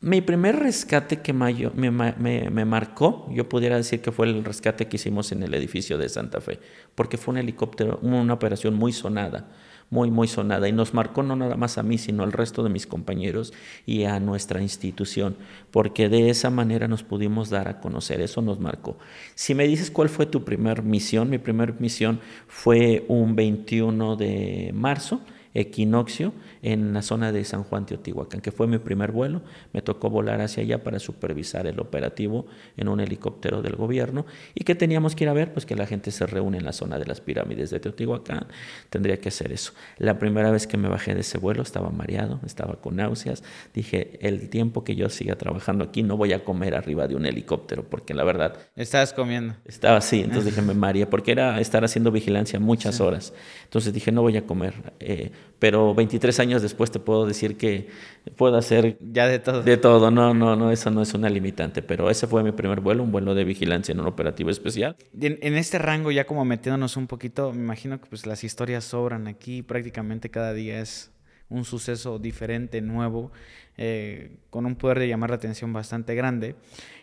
[0.00, 1.52] Mi primer rescate que me,
[1.82, 6.08] me, marcó, yo pudiera decir que fue el rescate que hicimos en el edificio de
[6.08, 6.58] Santa Fe,
[6.94, 9.50] porque fue un helicóptero, una operación muy sonada,
[9.90, 12.70] muy, muy sonada, y nos marcó no nada más a mí, sino al resto de
[12.70, 13.52] mis compañeros
[13.84, 15.36] y a nuestra institución,
[15.70, 18.96] porque de esa manera nos pudimos dar a conocer, eso nos marcó.
[19.34, 24.70] Si me dices cuál fue tu primer misión, mi primera misión fue un 21 de
[24.74, 25.20] marzo,
[25.54, 26.32] equinoccio
[26.62, 29.42] en la zona de San Juan Teotihuacán, que fue mi primer vuelo.
[29.72, 34.64] Me tocó volar hacia allá para supervisar el operativo en un helicóptero del gobierno y
[34.64, 36.98] que teníamos que ir a ver, pues que la gente se reúne en la zona
[36.98, 38.46] de las pirámides de Teotihuacán.
[38.90, 39.72] Tendría que hacer eso.
[39.98, 43.42] La primera vez que me bajé de ese vuelo estaba mareado, estaba con náuseas.
[43.74, 47.26] Dije, el tiempo que yo siga trabajando aquí no voy a comer arriba de un
[47.26, 48.56] helicóptero, porque la verdad...
[48.76, 49.54] Estabas comiendo.
[49.64, 53.32] Estaba así, entonces dije, me maría, porque era estar haciendo vigilancia muchas horas.
[53.64, 54.74] Entonces dije, no voy a comer.
[55.00, 57.88] Eh, pero 23 años después te puedo decir que
[58.36, 59.62] puedo hacer ya de todo.
[59.62, 62.80] De todo, no, no, no, eso no es una limitante, pero ese fue mi primer
[62.80, 64.96] vuelo, un vuelo de vigilancia en un operativo especial.
[65.20, 68.84] En, en este rango, ya como metiéndonos un poquito, me imagino que pues las historias
[68.84, 71.10] sobran aquí, prácticamente cada día es
[71.48, 73.32] un suceso diferente, nuevo,
[73.76, 76.56] eh, con un poder de llamar la atención bastante grande.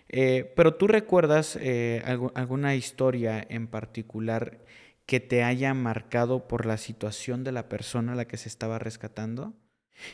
[0.10, 2.04] Eh, pero tú recuerdas eh,
[2.36, 4.60] alguna historia en particular
[5.06, 8.80] que te haya marcado por la situación de la persona a la que se estaba
[8.80, 9.54] rescatando?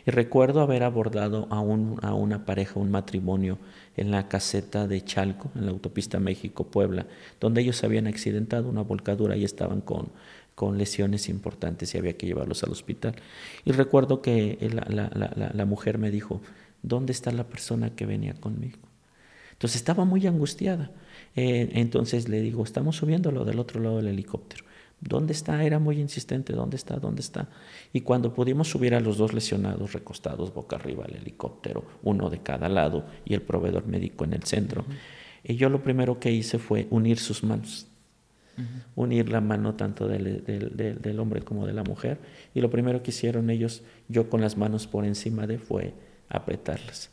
[0.06, 3.58] Y recuerdo haber abordado a, un, a una pareja, un matrimonio,
[3.98, 7.08] en la caseta de Chalco, en la autopista México-Puebla,
[7.40, 10.12] donde ellos habían accidentado, una volcadura y estaban con,
[10.56, 13.16] con lesiones importantes y había que llevarlos al hospital.
[13.66, 16.42] Y recuerdo que la, la, la, mujer me dijo,
[16.84, 18.78] ¿dónde está la persona que venía conmigo?
[19.54, 20.92] Entonces estaba muy angustiada.
[21.36, 24.66] Eh, entonces le digo, estamos subiéndolo del otro lado del helicóptero.
[25.02, 25.64] ¿Dónde está?
[25.64, 26.98] Era muy insistente, ¿dónde está?
[26.98, 27.50] ¿Dónde está?
[27.92, 32.38] Y cuando pudimos subir a los dos lesionados recostados boca arriba al helicóptero, uno de
[32.38, 34.86] cada lado y el proveedor médico en el centro,
[35.44, 37.88] y yo lo primero que hice fue unir sus manos,
[38.96, 40.44] unir la mano tanto del,
[41.02, 42.20] del, hombre como de la mujer,
[42.54, 45.96] y lo primero que hicieron ellos, yo con las manos por encima de, fue
[46.30, 47.10] apretarlas.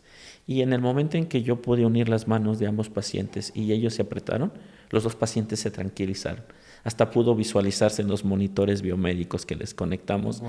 [0.46, 3.72] Y en el momento en que yo pude unir las manos de ambos pacientes y
[3.72, 4.52] ellos se apretaron,
[4.90, 6.44] los dos pacientes se tranquilizaron
[6.84, 10.42] hasta pudo visualizarse en los monitores biomédicos que les conectamos,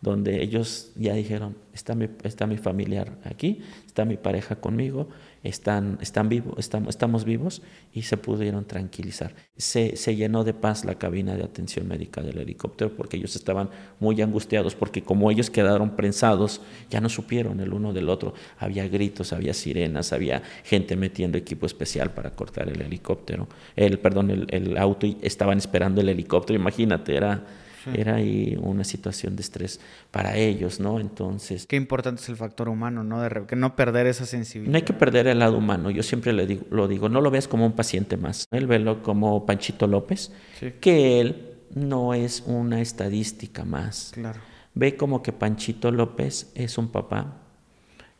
[0.00, 5.08] donde ellos ya dijeron, está mi, está mi familiar aquí, está mi pareja conmigo,
[5.48, 9.34] están, están vivos, estamos, estamos vivos y se pudieron tranquilizar.
[9.56, 13.70] Se, se, llenó de paz la cabina de atención médica del helicóptero porque ellos estaban
[14.00, 18.34] muy angustiados porque como ellos quedaron prensados, ya no supieron el uno del otro.
[18.58, 24.30] Había gritos, había sirenas, había gente metiendo equipo especial para cortar el helicóptero, el, perdón,
[24.30, 26.58] el, el auto y estaban esperando el helicóptero.
[26.58, 27.44] Imagínate, era
[27.94, 31.00] era ahí una situación de estrés para ellos, ¿no?
[31.00, 31.66] Entonces...
[31.66, 33.20] Qué importante es el factor humano, ¿no?
[33.20, 34.72] De que no perder esa sensibilidad.
[34.72, 35.90] No hay que perder el lado humano.
[35.90, 38.46] Yo siempre le digo, lo digo, no lo veas como un paciente más.
[38.50, 40.32] Él velo como Panchito López,
[40.80, 44.12] que él no es una estadística más.
[44.14, 44.40] Claro.
[44.74, 47.38] Ve como que Panchito López es un papá,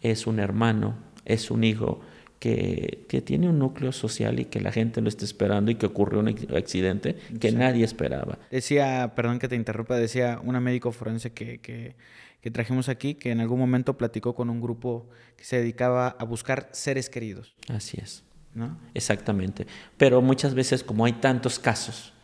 [0.01, 2.01] es un hermano, es un hijo,
[2.39, 6.21] que, tiene un núcleo social y que la gente lo está esperando y que ocurrió
[6.21, 8.39] un accidente que nadie esperaba.
[8.51, 11.97] Decía, perdón que te interrumpa, decía una médico forense que, que,
[12.41, 16.25] que, trajimos aquí que en algún momento platicó con un grupo que se dedicaba a
[16.25, 17.55] buscar seres queridos.
[17.69, 18.23] Así es.
[18.55, 18.79] ¿No?
[18.95, 19.67] Exactamente.
[19.99, 22.15] Pero muchas veces como hay tantos casos,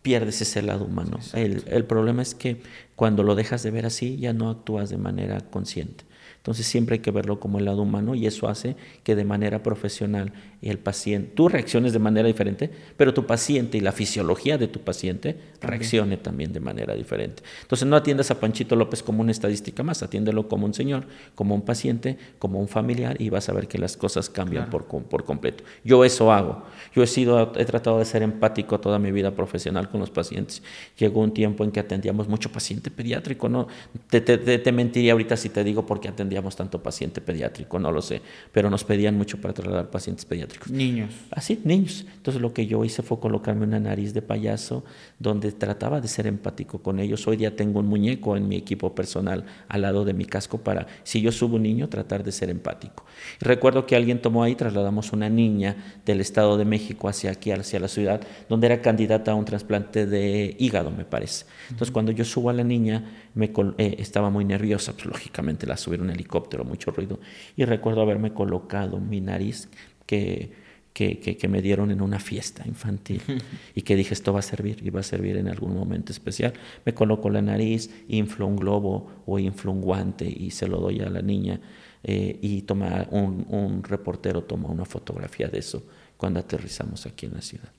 [0.00, 1.18] pierdes ese lado humano.
[1.34, 2.62] El, el problema es que
[2.94, 6.04] cuando lo dejas de ver así, ya no actúas de manera consciente.
[6.46, 9.64] Entonces siempre hay que verlo como el lado humano y eso hace que de manera
[9.64, 10.32] profesional
[10.62, 14.80] el paciente, tú reacciones de manera diferente, pero tu paciente y la fisiología de tu
[14.80, 17.42] paciente reaccione también de manera diferente.
[17.62, 21.54] Entonces no atiendas a Panchito López como una estadística más, atiéndelo como un señor, como
[21.54, 25.24] un paciente, como un familiar y vas a ver que las cosas cambian por, por
[25.24, 25.64] completo.
[25.84, 26.62] Yo eso hago.
[26.94, 30.62] Yo he sido, he tratado de ser empático toda mi vida profesional con los pacientes.
[30.98, 33.68] Llegó un tiempo en que atendíamos mucho paciente pediátrico, ¿no?
[34.08, 37.90] Te, te, te mentiría ahorita si te digo por qué atendía tanto paciente pediátrico, no
[37.90, 38.20] lo sé,
[38.52, 40.45] pero nos pedían mucho para trasladar pacientes pediátricos.
[40.70, 41.12] Niños.
[41.30, 42.06] Así, niños.
[42.16, 44.84] Entonces lo que yo hice fue colocarme una nariz de payaso
[45.18, 47.26] donde trataba de ser empático con ellos.
[47.26, 50.86] Hoy día tengo un muñeco en mi equipo personal al lado de mi casco para,
[51.04, 53.04] si yo subo un niño, tratar de ser empático.
[53.40, 57.80] recuerdo que alguien tomó ahí, trasladamos una niña del Estado de México hacia aquí, hacia
[57.80, 61.46] la ciudad, donde era candidata a un trasplante de hígado, me parece.
[61.70, 63.04] Entonces cuando yo subo a la niña,
[63.34, 67.20] me eh, estaba muy nerviosa, pues lógicamente la subieron un helicóptero, mucho ruido,
[67.56, 69.68] y recuerdo haberme colocado mi nariz
[70.06, 70.52] que,
[70.92, 73.20] que, que, me dieron en una fiesta infantil
[73.74, 76.54] y que dije esto va a servir y va a servir en algún momento especial.
[76.84, 81.00] Me coloco la nariz, inflo un globo o inflo un guante y se lo doy
[81.00, 81.60] a la niña
[82.02, 85.84] eh, y toma un, un reportero toma una fotografía de eso
[86.16, 87.72] cuando aterrizamos aquí en la ciudad.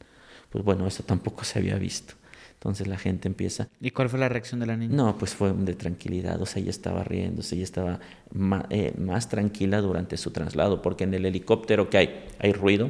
[0.50, 2.14] Pues bueno, eso tampoco se había visto.
[2.58, 3.70] Entonces la gente empieza.
[3.80, 4.96] ¿Y cuál fue la reacción de la niña?
[4.96, 6.42] No, pues fue de tranquilidad.
[6.42, 8.00] O sea, ella estaba riéndose, ella estaba
[8.72, 12.90] eh, más, tranquila durante su traslado, porque en el helicóptero que hay, hay ruido,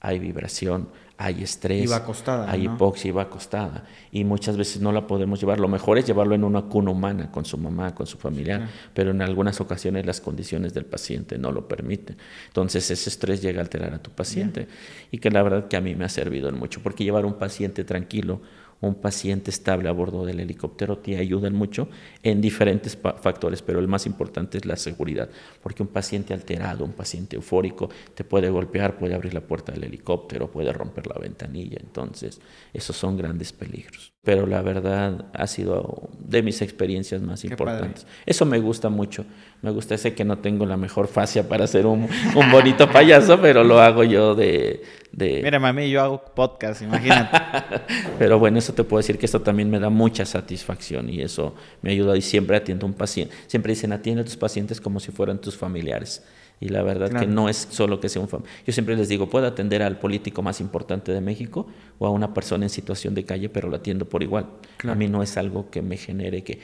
[0.00, 3.84] hay vibración, hay estrés, iba acostada, hay hipoxia, iba acostada.
[4.10, 5.60] Y muchas veces no la podemos llevar.
[5.60, 9.10] Lo mejor es llevarlo en una cuna humana, con su mamá, con su familiar, pero
[9.10, 12.16] en algunas ocasiones las condiciones del paciente no lo permiten.
[12.46, 14.66] Entonces ese estrés llega a alterar a tu paciente.
[15.10, 17.34] Y que la verdad que a mí me ha servido en mucho, porque llevar un
[17.34, 18.40] paciente tranquilo
[18.80, 21.88] un paciente estable a bordo del helicóptero te ayudan mucho
[22.22, 25.28] en diferentes factores, pero el más importante es la seguridad,
[25.62, 29.84] porque un paciente alterado, un paciente eufórico, te puede golpear, puede abrir la puerta del
[29.84, 32.40] helicóptero, puede romper la ventanilla, entonces
[32.72, 34.12] esos son grandes peligros.
[34.22, 38.06] Pero la verdad ha sido de mis experiencias más importantes.
[38.26, 39.24] Eso me gusta mucho,
[39.62, 43.40] me gusta, sé que no tengo la mejor fascia para ser un, un bonito payaso,
[43.40, 45.40] pero lo hago yo de, de...
[45.42, 47.36] Mira, mami, yo hago podcast, imagínate.
[48.18, 51.54] pero bueno, eso te puedo decir que esto también me da mucha satisfacción y eso
[51.82, 53.34] me ayuda y siempre atiendo a un paciente.
[53.46, 56.22] Siempre dicen, atiende a tus pacientes como si fueran tus familiares.
[56.60, 58.52] Y la verdad que no es solo que sea un familiar.
[58.66, 61.68] Yo siempre les digo, puedo atender al político más importante de México
[61.98, 64.46] o a una persona en situación de calle, pero lo atiendo por igual.
[64.84, 66.58] A mí no es algo que me genere que,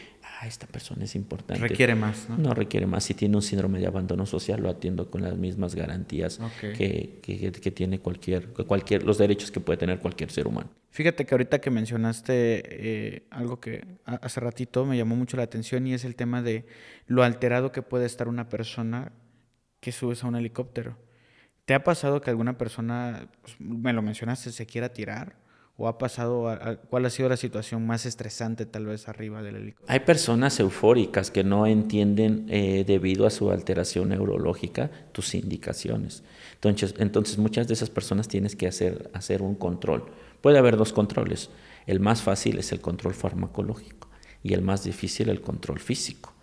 [0.45, 1.61] ah, esta persona es importante.
[1.61, 2.37] Requiere más, ¿no?
[2.37, 3.05] No requiere más.
[3.05, 7.53] Si tiene un síndrome de abandono social, lo atiendo con las mismas garantías que, que,
[7.53, 10.71] que, tiene cualquier, cualquier, los derechos que puede tener cualquier ser humano.
[10.91, 12.63] Fíjate que ahorita que mencionaste
[13.17, 16.67] eh, algo que hace ratito me llamó mucho la atención y es el tema de
[17.07, 19.13] lo alterado que puede estar una persona
[19.81, 20.97] que subes a un helicóptero.
[21.65, 25.44] ¿Te ha pasado que alguna persona, pues, me lo mencionaste, se quiera tirar?
[25.77, 26.57] ¿O ha pasado,
[26.89, 29.93] cuál ha sido la situación más estresante tal vez arriba del helicóptero?
[29.93, 36.23] Hay personas eufóricas que no entienden eh, debido a su alteración neurológica tus indicaciones.
[36.55, 40.05] Entonces, entonces muchas de esas personas tienes que hacer, hacer un control.
[40.41, 41.51] Puede haber dos controles.
[41.87, 44.09] El más fácil es el control farmacológico
[44.45, 46.34] y el más difícil el control físico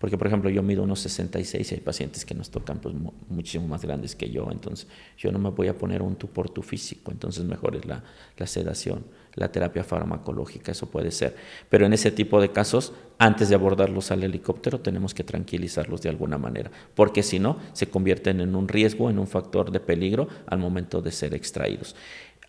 [0.00, 2.94] Porque, por ejemplo, yo mido unos 66 y hay pacientes que nos tocan pues,
[3.28, 6.48] muchísimo más grandes que yo, entonces yo no me voy a poner un tú por
[6.48, 8.02] tu físico, entonces mejor es la,
[8.38, 11.36] la sedación, la terapia farmacológica, eso puede ser.
[11.68, 16.08] Pero en ese tipo de casos, antes de abordarlos al helicóptero, tenemos que tranquilizarlos de
[16.08, 20.28] alguna manera, porque si no, se convierten en un riesgo, en un factor de peligro
[20.46, 21.94] al momento de ser extraídos.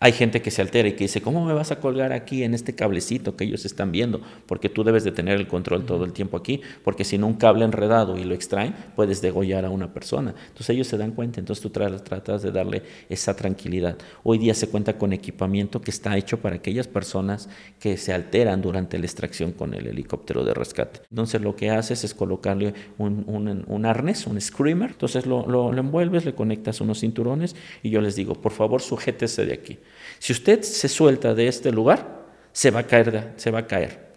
[0.02, 2.54] Hay gente que se altera y que dice, ¿cómo me vas a colgar aquí en
[2.54, 4.20] este cablecito que ellos están viendo?
[4.46, 7.34] Porque tú debes de tener el control todo el tiempo aquí, porque si no un
[7.34, 10.34] cable enredado y lo extraen, puedes degollar a una persona.
[10.48, 13.96] Entonces ellos se dan cuenta, entonces tú tratas de darle esa tranquilidad.
[14.24, 18.60] Hoy día se cuenta con equipamiento que está hecho para aquellas personas que se alteran
[18.60, 21.02] durante la extracción con el helicóptero de rescate.
[21.10, 26.34] Entonces lo que haces es colocarle un, arnés, un screamer, entonces lo, lo envuelves, le
[26.34, 29.78] conectas unos cinturones y yo les digo, por favor, sujétese de aquí.
[30.22, 34.11] Si usted se suelta de este lugar, se va a caer, se va a caer.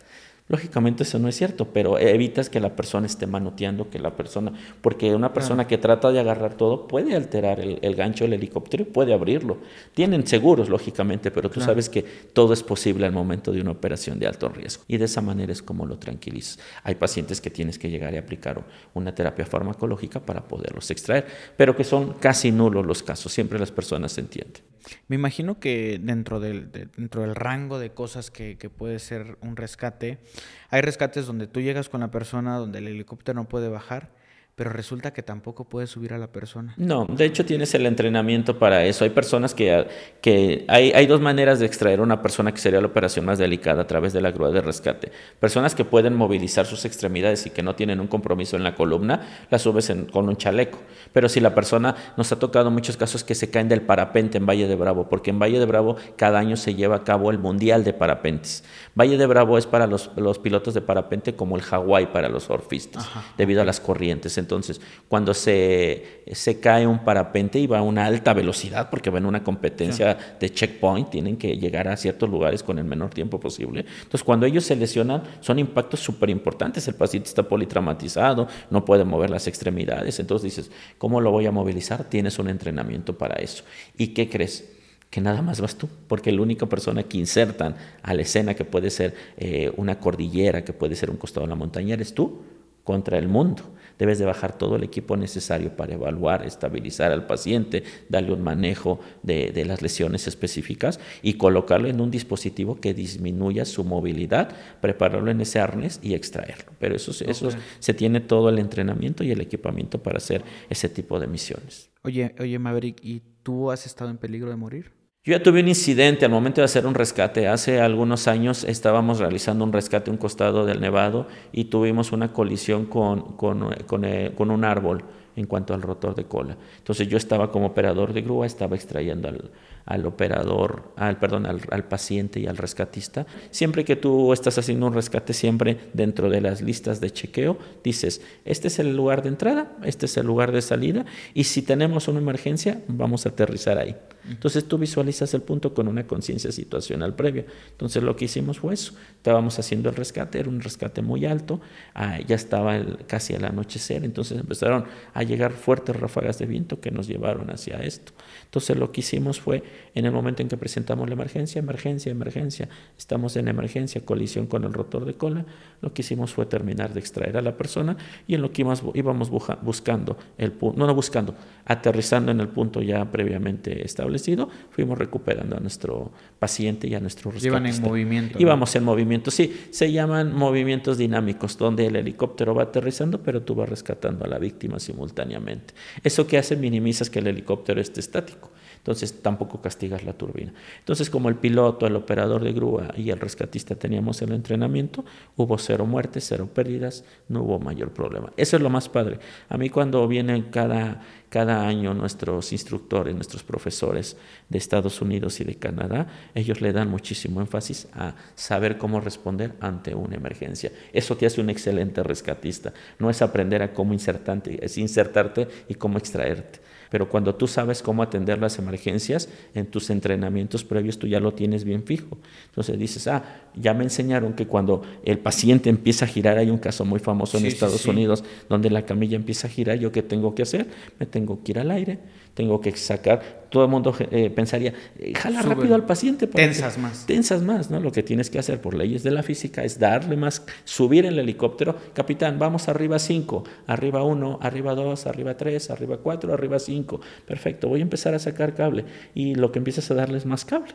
[0.48, 4.54] Lógicamente eso no es cierto, pero evitas que la persona esté manoteando, que la persona,
[4.82, 8.86] porque una persona que trata de agarrar todo puede alterar el, gancho del helicóptero y
[8.86, 9.58] puede abrirlo.
[9.96, 14.20] Tienen seguros, lógicamente, pero tú sabes que todo es posible al momento de una operación
[14.20, 14.84] de alto riesgo.
[14.88, 16.60] Y de esa manera es como lo tranquilizas.
[16.84, 21.26] Hay pacientes que tienes que llegar y aplicar una terapia farmacológica para poderlos extraer,
[21.58, 24.62] pero que son casi nulos los casos, siempre las personas se entienden.
[25.08, 29.56] Me imagino que dentro del, dentro del rango de cosas que, que, puede ser un
[29.56, 30.20] rescate,
[30.70, 34.10] hay rescates donde tú llegas con la persona, donde el helicóptero no puede bajar
[34.56, 36.74] pero resulta que tampoco puedes subir a la persona.
[36.78, 39.04] No, de hecho tienes el entrenamiento para eso.
[39.04, 39.86] Hay personas que,
[40.22, 43.38] que hay, hay, dos maneras de extraer a una persona que sería la operación más
[43.38, 45.12] delicada a través de la grúa de rescate.
[45.42, 49.46] Personas que pueden movilizar sus extremidades y que no tienen un compromiso en la columna,
[49.50, 50.80] las subes con un chaleco.
[51.12, 54.46] Pero si la persona, nos ha tocado muchos casos que se caen del parapente en
[54.46, 57.40] Valle de Bravo, porque en Valle de Bravo cada año se lleva a cabo el
[57.40, 58.64] Mundial de Parapentes.
[58.98, 62.44] Valle de Bravo es para los, los pilotos de parapente como el Hawái para los
[62.44, 64.38] surfistas, debido a las corrientes.
[64.46, 69.18] Entonces, cuando se, se cae un parapente y va a una alta velocidad, porque va
[69.18, 73.40] en una competencia de checkpoint, tienen que llegar a ciertos lugares con el menor tiempo
[73.40, 73.86] posible.
[73.98, 76.88] Entonces, cuando ellos se lesionan, son impactos súper importantes.
[76.88, 80.20] El paciente está politraumatizado, no puede mover las extremidades.
[80.20, 82.04] Entonces dices, ¿cómo lo voy a movilizar?
[82.04, 83.64] Tienes un entrenamiento para eso.
[83.98, 84.76] ¿Y qué crees?
[85.10, 88.66] que nada más vas tú, porque la única persona que insertan a la escena, que
[88.66, 92.42] puede ser eh, una cordillera, que puede ser un costado de la montaña, eres tú
[92.84, 93.64] contra el mundo.
[93.98, 99.00] Debes de bajar todo el equipo necesario para evaluar, estabilizar al paciente, darle un manejo
[99.24, 105.42] de, las lesiones específicas y colocarlo en un dispositivo que disminuya su movilidad, prepararlo en
[105.42, 106.72] ese arnés y extraerlo.
[106.80, 111.20] Pero eso, eso se tiene todo el entrenamiento y el equipamiento para hacer ese tipo
[111.20, 111.90] de misiones.
[112.04, 114.92] Oye, oye Maverick, ¿y tú has estado en peligro de morir?
[115.26, 117.48] Yo ya tuve un incidente al momento de hacer un rescate.
[117.48, 122.32] Hace algunos años estábamos realizando un rescate a un costado del Nevado y tuvimos una
[122.32, 125.04] colisión con, con, con, eh, con un árbol
[125.36, 126.56] en cuanto al rotor de cola.
[126.78, 129.50] Entonces yo estaba como operador de grúa, estaba extrayendo al,
[129.86, 133.26] al operador, al, perdón, al, al, paciente y al rescatista.
[133.52, 138.22] Siempre que tú estás haciendo un rescate, siempre dentro de las listas de chequeo, dices,
[138.46, 142.08] este es el lugar de entrada, este es el lugar de salida, y si tenemos
[142.08, 143.96] una emergencia, vamos a aterrizar ahí.
[144.30, 147.46] Entonces tú visualizas el punto con una conciencia situacional previa.
[147.72, 148.94] Entonces lo que hicimos fue eso.
[149.18, 151.62] Estábamos haciendo el rescate, era un rescate muy alto,
[151.94, 156.92] ah, ya estaba casi al anochecer, entonces empezaron a llegar fuertes ráfagas de viento que
[156.92, 158.14] nos llevaron hacia esto.
[158.56, 159.64] Entonces lo que hicimos fue,
[159.94, 164.64] en el momento en que presentamos la emergencia, emergencia, emergencia, estamos en emergencia, colisión con
[164.64, 165.46] el rotor de cola,
[165.82, 169.30] lo que hicimos fue terminar de extraer a la persona y en lo que íbamos,
[169.62, 175.58] buscando, el punto, no, no buscando, aterrizando en el punto ya previamente establecido, fuimos recuperando
[175.58, 178.40] a nuestro paciente y a nuestro Iban en movimiento.
[178.40, 183.54] Íbamos en movimiento, sí, se llaman movimientos dinámicos, donde el helicóptero va aterrizando, pero tú
[183.54, 185.74] vas rescatando a la víctima simultáneamente.
[186.02, 188.45] Eso que hace minimizas que el helicóptero esté estático
[188.86, 190.54] entonces tampoco castigas la turbina.
[190.78, 195.04] Entonces como el piloto, el operador de grúa y el rescatista teníamos el entrenamiento,
[195.36, 198.32] hubo cero muertes, cero pérdidas, no hubo mayor problema.
[198.38, 199.18] Eso es lo más padre.
[199.50, 204.18] A mí cuando vienen cada, cada año nuestros instructores, nuestros profesores
[204.50, 209.54] de Estados Unidos y de Canadá, ellos le dan muchísimo énfasis a saber cómo responder
[209.62, 210.72] ante una emergencia.
[210.94, 212.72] Eso te hace un excelente rescatista.
[213.00, 217.82] No es aprender a cómo insertarte, es insertarte y cómo extraerte Pero cuando tú sabes
[217.82, 222.18] cómo atender las emergencias, en tus entrenamientos previos tú ya lo tienes bien fijo.
[222.46, 223.22] Entonces dices, ah,
[223.54, 227.38] ya me enseñaron que cuando el paciente empieza a girar, hay un caso muy famoso
[227.38, 230.68] en Estados Unidos donde la camilla empieza a girar, ¿yo qué tengo que hacer?
[230.98, 232.00] Me tengo que ir al aire,
[232.36, 236.28] tengo que sacar, todo el mundo eh, pensaría, eh, jala rápido al paciente.
[236.28, 237.06] tensas más.
[237.06, 237.80] Tensas más, ¿no?
[237.80, 241.18] Lo que tienes que hacer por leyes de la física es darle más, subir el
[241.18, 247.00] helicóptero, capitán, vamos arriba 5, arriba 1, arriba 2, arriba 3, arriba 4, arriba 5,
[247.26, 248.84] perfecto, voy a empezar a sacar cable
[249.16, 250.74] y lo que empiezas a darle es más cable.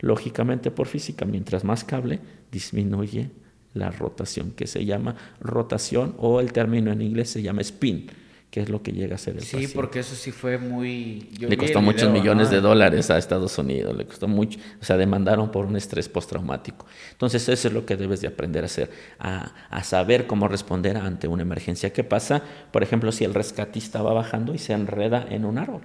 [0.00, 2.20] Lógicamente por física, mientras más cable,
[2.50, 3.30] disminuye
[3.74, 8.06] la rotación, que se llama rotación o el término en inglés se llama spin
[8.52, 11.30] que es lo que llega a ser el Sí, porque eso sí fue muy...
[11.38, 15.50] le costó muchos millones de dólares a Estados Unidos, le costó mucho, o sea, demandaron
[15.50, 16.84] por un estrés postraumático.
[17.12, 20.98] Entonces eso es lo que debes de aprender a hacer, a, a saber cómo responder
[20.98, 21.94] ante una emergencia.
[21.94, 25.80] ¿Qué pasa, por ejemplo, si el rescatista va bajando y se enreda en un árbol?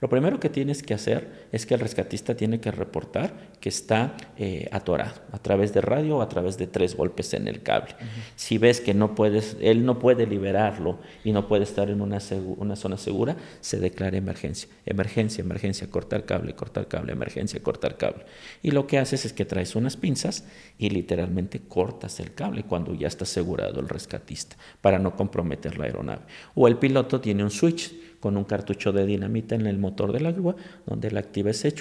[0.00, 4.16] Lo primero que tienes que hacer es que el rescatista tiene que reportar que está
[4.38, 7.94] eh, atorado a través de radio o a través de tres golpes en el cable.
[8.34, 12.18] Si ves que no puedes, él no puede liberarlo y no puede estar en una,
[12.56, 14.70] una zona segura, se declara emergencia.
[14.86, 18.24] Emergencia, emergencia, cortar cable, cortar cable, emergencia, cortar cable.
[18.62, 20.44] Y lo que haces es que traes unas pinzas
[20.78, 25.84] y literalmente cortas el cable cuando ya está asegurado el rescatista para no comprometer la
[25.84, 26.22] aeronave.
[26.54, 30.26] O el piloto tiene un switch con un cartucho de dinamita en el motor del
[30.26, 30.54] agua,
[30.86, 31.74] donde él activa ese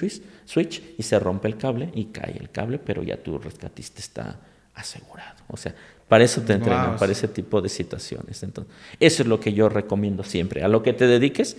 [0.45, 4.39] switch y se rompe el cable y cae el cable, pero ya tu rescatista está
[4.73, 5.35] asegurado.
[5.49, 5.75] O sea,
[6.07, 8.41] para eso te entrenan, para ese tipo de situaciones.
[8.41, 10.63] Entonces, eso es lo que yo recomiendo siempre.
[10.63, 11.57] A lo que te dediques,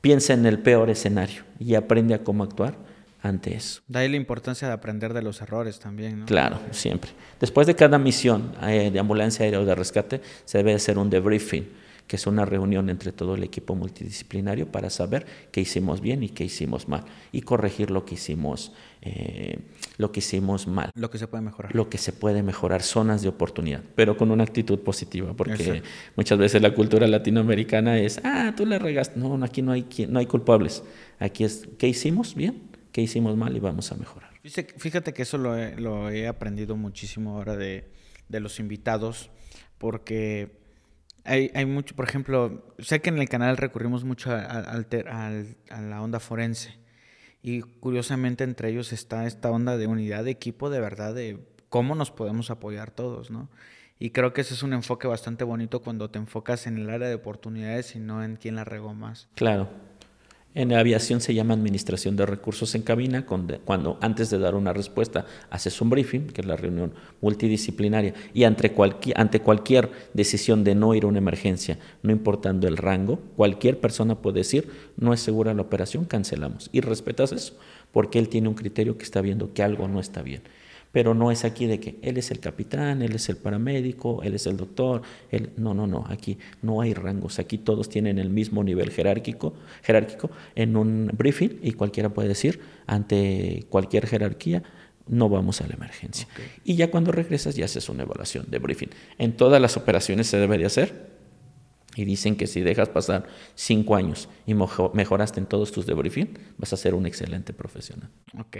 [0.00, 2.76] piensa en el peor escenario y aprende a cómo actuar
[3.22, 3.82] ante eso.
[3.88, 6.26] Da ahí la importancia de aprender de los errores también, ¿no?
[6.26, 7.10] Claro, siempre.
[7.40, 11.08] Después de cada misión eh, de ambulancia aérea o de rescate, se debe hacer un
[11.08, 16.22] debriefing que es una reunión entre todo el equipo multidisciplinario para saber qué hicimos bien
[16.22, 19.58] y qué hicimos mal y corregir lo que hicimos, eh,
[19.96, 20.90] lo que hicimos mal.
[20.94, 21.74] Lo que se puede mejorar.
[21.74, 25.82] Lo que se puede mejorar, zonas de oportunidad, pero con una actitud positiva, porque
[26.16, 29.18] muchas veces la cultura latinoamericana es, ah, tú le regaste.
[29.18, 30.82] No, aquí no hay, no hay culpables.
[31.18, 32.70] Aquí es, ¿qué hicimos bien?
[32.92, 33.56] ¿Qué hicimos mal?
[33.56, 34.30] Y vamos a mejorar.
[34.76, 37.88] Fíjate que eso lo he, lo he aprendido muchísimo ahora de,
[38.28, 39.30] de los invitados,
[39.78, 40.63] porque
[41.24, 46.02] hay, hay, mucho, por ejemplo, sé que en el canal recurrimos mucho a, a, la
[46.02, 46.78] onda forense
[47.42, 51.94] y curiosamente entre ellos está esta onda de unidad de equipo, de verdad, de cómo
[51.94, 53.48] nos podemos apoyar todos, ¿no?
[53.98, 57.08] Y creo que ese es un enfoque bastante bonito cuando te enfocas en el área
[57.08, 59.28] de oportunidades y no en quién la regó más.
[59.34, 59.68] Claro.
[60.56, 64.72] En la aviación se llama administración de recursos en cabina, cuando antes de dar una
[64.72, 70.62] respuesta haces un briefing, que es la reunión multidisciplinaria, y ante cualquier, ante cualquier decisión
[70.62, 75.12] de no ir a una emergencia, no importando el rango, cualquier persona puede decir, no
[75.12, 76.70] es segura la operación, cancelamos.
[76.70, 77.54] Y respetas eso,
[77.90, 80.42] porque él tiene un criterio que está viendo que algo no está bien
[80.94, 84.36] pero no es aquí de que él es el capitán, él es el paramédico, él
[84.36, 88.30] es el doctor, él no, no, no, aquí no hay rangos, aquí todos tienen el
[88.30, 94.62] mismo nivel jerárquico, jerárquico en un briefing y cualquiera puede decir ante cualquier jerarquía
[95.08, 96.28] no vamos a la emergencia.
[96.62, 98.90] Y ya cuando regresas ya haces una evaluación de briefing.
[99.18, 101.12] En todas las operaciones se debería hacer.
[101.96, 106.72] Y dicen que si dejas pasar cinco años y mejoraste en todos tus debriefing, vas
[106.72, 108.10] a ser un excelente profesional.
[108.38, 108.56] Ok.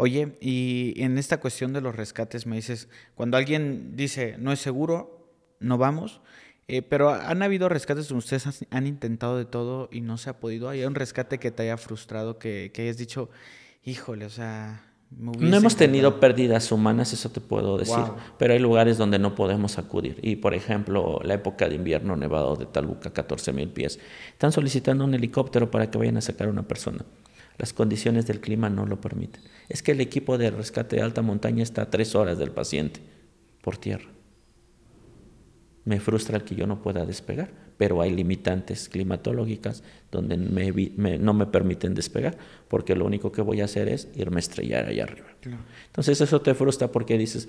[0.00, 4.60] Oye, y en esta cuestión de los rescates me dices, cuando alguien dice no es
[4.60, 5.28] seguro,
[5.58, 6.20] no vamos,
[6.68, 10.38] eh, pero han habido rescates donde ustedes han, intentado de todo y no se ha
[10.38, 10.68] podido.
[10.68, 13.28] ¿Hay un rescate que te haya frustrado, que, hayas dicho,
[13.82, 14.84] híjole, o sea...
[15.10, 18.04] no hemos tenido pérdidas humanas, eso te puedo decir,
[18.38, 20.20] pero hay lugares donde no podemos acudir.
[20.22, 23.98] Y por ejemplo, la época de invierno nevado de Taluca, 14 mil pies,
[24.30, 27.04] están solicitando un helicóptero para que vayan a sacar a una persona.
[27.58, 29.42] Las condiciones del clima no lo permiten.
[29.68, 33.00] Es que el equipo de rescate de alta montaña está a tres horas del paciente
[33.60, 34.08] por tierra.
[35.84, 41.46] Me frustra el que yo no pueda despegar, pero hay limitantes climatológicas donde no me
[41.46, 42.36] permiten despegar,
[42.68, 45.28] porque lo único que voy a hacer es irme a estrellar allá arriba.
[45.86, 47.48] Entonces eso te frustra porque dices,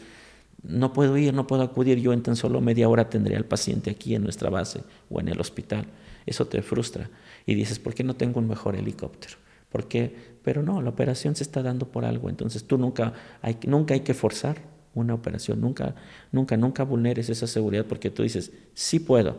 [0.64, 3.92] no puedo ir, no puedo acudir, yo en tan solo media hora tendría al paciente
[3.92, 5.86] aquí en nuestra base o en el hospital.
[6.26, 7.10] Eso te frustra
[7.46, 9.36] y dices, ¿por qué no tengo un mejor helicóptero?
[9.72, 13.94] Porque, pero no, la operación se está dando por algo, entonces tú nunca hay, nunca
[13.94, 14.58] hay que forzar
[14.96, 15.96] una operación, nunca,
[16.32, 19.38] nunca, nunca vulneres esa seguridad porque tú dices, sí puedo,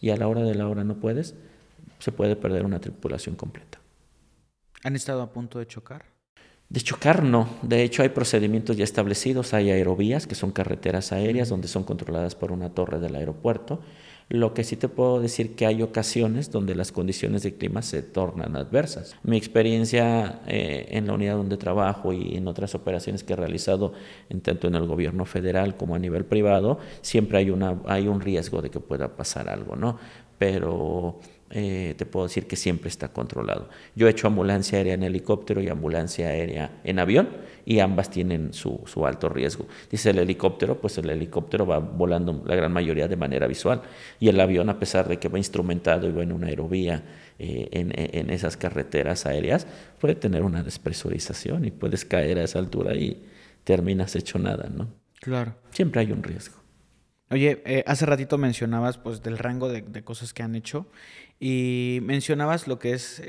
[0.00, 1.34] y a la hora de la hora no puedes,
[1.98, 3.78] se puede perder una tripulación completa.
[4.84, 6.04] ¿Han estado a punto de chocar?
[6.68, 11.48] De chocar no, de hecho hay procedimientos ya establecidos, hay aerovías que son carreteras aéreas
[11.48, 13.80] donde son controladas por una torre del aeropuerto,
[14.30, 18.02] Lo que sí te puedo decir que hay ocasiones donde las condiciones de clima se
[18.02, 19.16] tornan adversas.
[19.22, 23.94] Mi experiencia eh, en la unidad donde trabajo y en otras operaciones que he realizado,
[24.28, 28.20] en tanto en el gobierno federal como a nivel privado, siempre hay, una, hay un
[28.20, 29.98] riesgo de que pueda pasar algo, ¿no?
[30.36, 31.20] Pero
[31.50, 33.70] eh, te puedo decir que siempre está controlado.
[33.94, 37.28] Yo he hecho ambulancia aérea en helicóptero y ambulancia aérea en avión
[37.64, 39.66] y ambas tienen su, alto riesgo.
[39.90, 43.82] Dice el helicóptero, pues el helicóptero va volando la gran mayoría de manera visual
[44.20, 47.02] y el avión, a pesar de que va instrumentado y va en una aerovía
[47.38, 49.66] eh, en, esas carreteras aéreas,
[50.00, 53.22] puede tener una despresurización y puedes caer a esa altura y
[53.64, 54.88] terminas hecho nada, ¿no?
[55.20, 55.54] Claro.
[55.70, 56.56] Siempre hay un riesgo.
[57.30, 60.86] Oye, eh, hace ratito mencionabas pues del rango de, de, cosas que han hecho
[61.40, 63.22] y mencionabas lo que es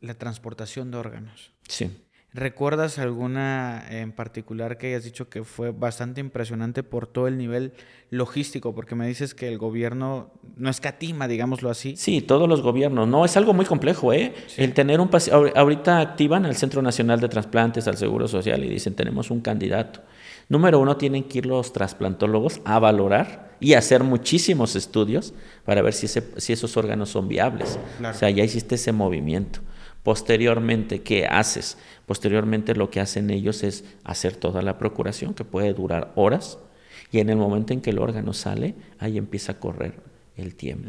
[0.00, 1.52] la transportación de órganos.
[1.68, 1.90] Sí.
[2.34, 7.72] ¿Recuerdas alguna en particular que hayas dicho que fue bastante impresionante por todo el nivel
[8.10, 8.74] logístico?
[8.74, 11.96] Porque me dices que el gobierno no escatima, digámoslo así.
[11.96, 13.08] Sí, todos los gobiernos.
[13.08, 14.34] No, es algo muy complejo, ¿eh?
[14.58, 15.58] El tener un paciente.
[15.58, 20.02] Ahorita activan al Centro Nacional de Trasplantes, al Seguro Social, y dicen: tenemos un candidato.
[20.50, 25.34] Número uno, tienen que ir los trasplantólogos a valorar y hacer muchísimos estudios
[25.64, 27.78] para ver si, si esos órganos son viables.
[28.02, 29.60] O sea, ya hiciste ese movimiento.
[30.02, 31.76] Posteriormente, ¿qué haces?
[32.06, 36.58] Posteriormente lo que hacen ellos es hacer toda la procuración, que puede durar horas,
[37.10, 40.07] y en el momento en que el órgano sale, ahí empieza a correr
[40.38, 40.88] el tiempo.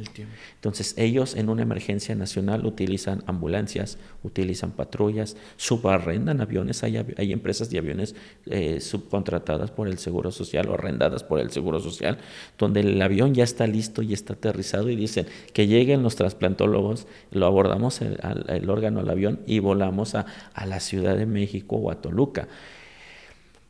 [0.55, 7.69] Entonces ellos en una emergencia nacional utilizan ambulancias, utilizan patrullas, subarrendan aviones, hay, hay empresas
[7.69, 12.19] de aviones eh, subcontratadas por el Seguro Social o arrendadas por el Seguro Social,
[12.57, 17.07] donde el avión ya está listo y está aterrizado y dicen que lleguen los trasplantólogos,
[17.31, 21.75] lo abordamos el, el órgano al avión y volamos a, a la Ciudad de México
[21.75, 22.47] o a Toluca.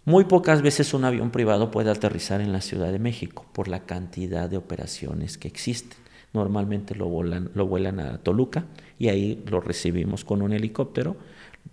[0.09, 3.81] Muy pocas veces un avión privado puede aterrizar en la Ciudad de México por la
[3.81, 5.99] cantidad de operaciones que existen.
[6.33, 8.65] Normalmente lo, lo vuelan a Toluca
[8.97, 11.15] y ahí lo recibimos con un helicóptero.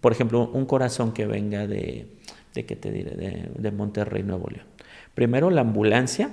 [0.03, 2.09] Por ejemplo, un corazón que venga de,
[2.53, 3.49] de ¿qué te diré?
[3.57, 4.67] De, Monterrey, Nuevo León.
[5.15, 6.29] Primero la ambulancia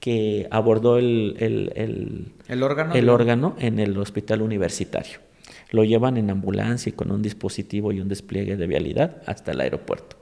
[0.00, 5.20] que abordó el, el, órgano, el órgano en el hospital universitario.
[5.70, 9.62] Lo llevan en ambulancia y con un dispositivo y un despliegue de vialidad hasta el
[9.62, 10.17] aeropuerto.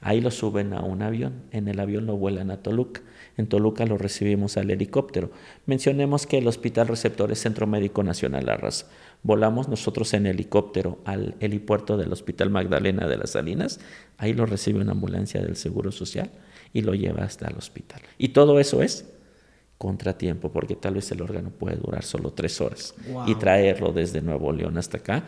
[0.00, 3.00] Ahí lo suben a un avión, en el avión lo vuelan a Toluca,
[3.36, 5.32] en Toluca lo recibimos al helicóptero.
[5.66, 8.86] Mencionemos que el Hospital Receptor es Centro Médico Nacional Arras.
[9.24, 13.80] Volamos nosotros en helicóptero al helipuerto del Hospital Magdalena de las Salinas,
[14.18, 16.30] ahí lo recibe una ambulancia del Seguro Social
[16.72, 18.00] y lo lleva hasta el hospital.
[18.18, 19.04] Y todo eso es
[19.78, 22.94] contratiempo, porque tal vez el órgano puede durar solo tres horas
[23.26, 25.24] y traerlo desde Nuevo León hasta acá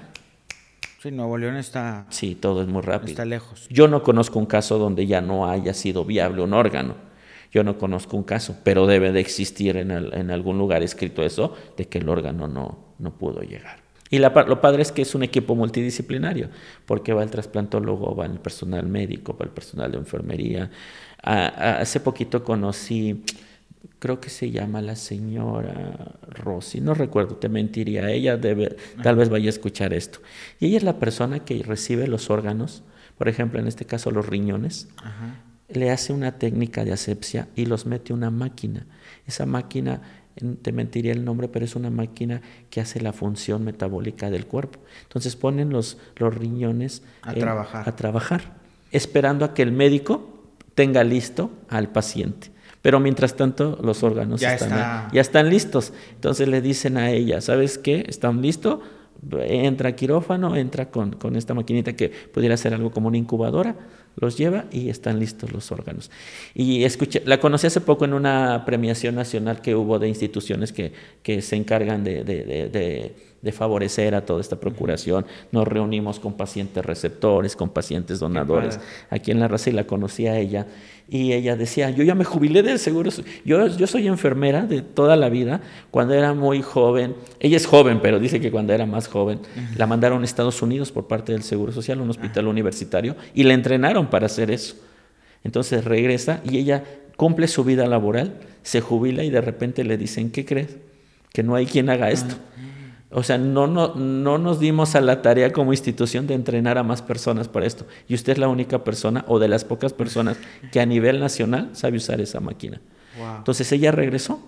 [1.01, 2.07] Sí, Nuevo León está.
[2.11, 3.11] Sí, todo es muy rápido.
[3.11, 3.67] Está lejos.
[3.71, 6.95] Yo no conozco un caso donde ya no haya sido viable un órgano.
[7.51, 11.57] Yo no conozco un caso, pero debe de existir en, en algún lugar escrito eso,
[11.79, 13.79] de que el órgano no, no pudo llegar.
[14.11, 16.51] Y la, lo padre es que es un equipo multidisciplinario,
[16.85, 20.71] porque va el trasplantólogo, va el personal médico, va el personal de enfermería.
[21.23, 23.25] hace poquito conocí
[23.99, 29.29] creo que se llama la señora Rossi, no recuerdo, te mentiría, ella debe, tal vez
[29.29, 30.21] vaya a escuchar esto.
[30.59, 32.83] Y ella es la persona que recibe los órganos,
[33.19, 34.89] por ejemplo, en este caso los riñones,
[35.69, 38.87] le hace una técnica de asepsia y los mete a una máquina.
[39.27, 40.01] Esa máquina,
[40.63, 44.81] te mentiría el nombre, pero es una máquina que hace la función metabólica del cuerpo.
[45.03, 47.89] Entonces ponen los, los riñones a, trabajar.
[47.89, 48.55] a trabajar,
[48.91, 50.41] esperando a que el médico
[50.75, 52.51] tenga listo al paciente.
[52.83, 55.93] Pero mientras tanto, los órganos ya, están, ya están listos.
[56.15, 58.05] Entonces le dicen a ella, ¿sabes qué?
[58.09, 58.81] ¿Están listos?
[59.43, 63.77] Entra quirófano, entra con, con esta maquinita que pudiera ser algo como una incubadora,
[64.17, 66.11] los lleva y están listos los órganos.
[66.55, 70.93] Y escuché, la conocí hace poco en una premiación nacional que hubo de instituciones que,
[71.23, 73.15] que se encargan de, de, de, de,
[73.53, 75.25] favorecer a toda esta procuración.
[75.53, 78.79] Nos reunimos con pacientes receptores, con pacientes donadores.
[79.09, 80.67] Aquí en la raza y la conocí a ella
[81.11, 83.11] y ella decía, yo ya me jubilé del seguro,
[83.45, 85.61] yo, yo soy enfermera de toda la vida,
[85.91, 89.41] cuando era muy joven, ella es joven, pero dice que cuando era más joven,
[89.77, 93.43] la mandaron a Estados Unidos por parte del Seguro Social, a un hospital universitario, y
[93.43, 94.77] la entrenaron para hacer eso.
[95.43, 96.85] Entonces regresa y ella
[97.17, 100.77] cumple su vida laboral, se jubila y de repente le dicen, ¿qué crees?
[101.33, 102.37] Que no hay quien haga esto.
[103.13, 106.85] O sea, no, no, no nos dimos a la tarea como institución de entrenar a
[106.85, 107.87] más personas para esto.
[108.09, 110.39] Y usted es la única persona o de las pocas personas
[110.71, 112.81] que a nivel nacional sabe usar esa máquina.
[113.39, 114.41] Entonces ella regresó.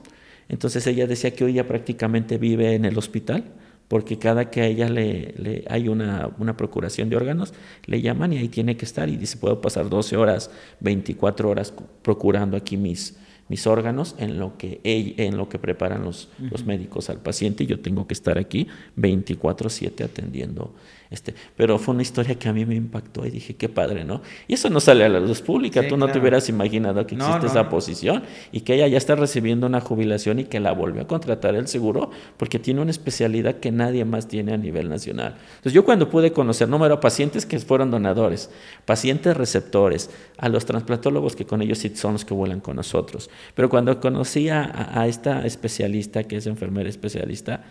[0.49, 3.45] Entonces ella decía que hoy ya prácticamente vive en el hospital
[3.89, 7.53] porque cada que a ella le, le hay una, una, procuración de órganos,
[7.85, 10.51] le llaman y ahí tiene que estar y dice, puedo pasar 12 horas,
[10.81, 16.29] 24 horas procurando aquí mis, mis órganos en lo que, en lo que preparan los,
[16.39, 20.75] los médicos al paciente y yo tengo que estar aquí 24/7 atendiendo
[21.13, 24.23] este, pero fue una historia que a mí me impactó y dije, qué padre, ¿no?
[24.49, 27.47] Y eso no sale a la luz pública, tú no te hubieras imaginado que existe
[27.47, 31.07] esa posición y que ella ya está recibiendo una jubilación y que la volvió a
[31.07, 35.37] contratar el seguro porque tiene una especialidad que nadie más tiene a nivel nacional.
[35.57, 38.49] Entonces yo cuando pude conocer número de pacientes que fueron donadores,
[38.87, 40.09] pacientes receptores,
[40.39, 44.01] a los transplantólogos que con ellos sí son los que vuelan con nosotros, pero cuando
[44.01, 47.63] conocí a esta especialista que es enfermera especialista,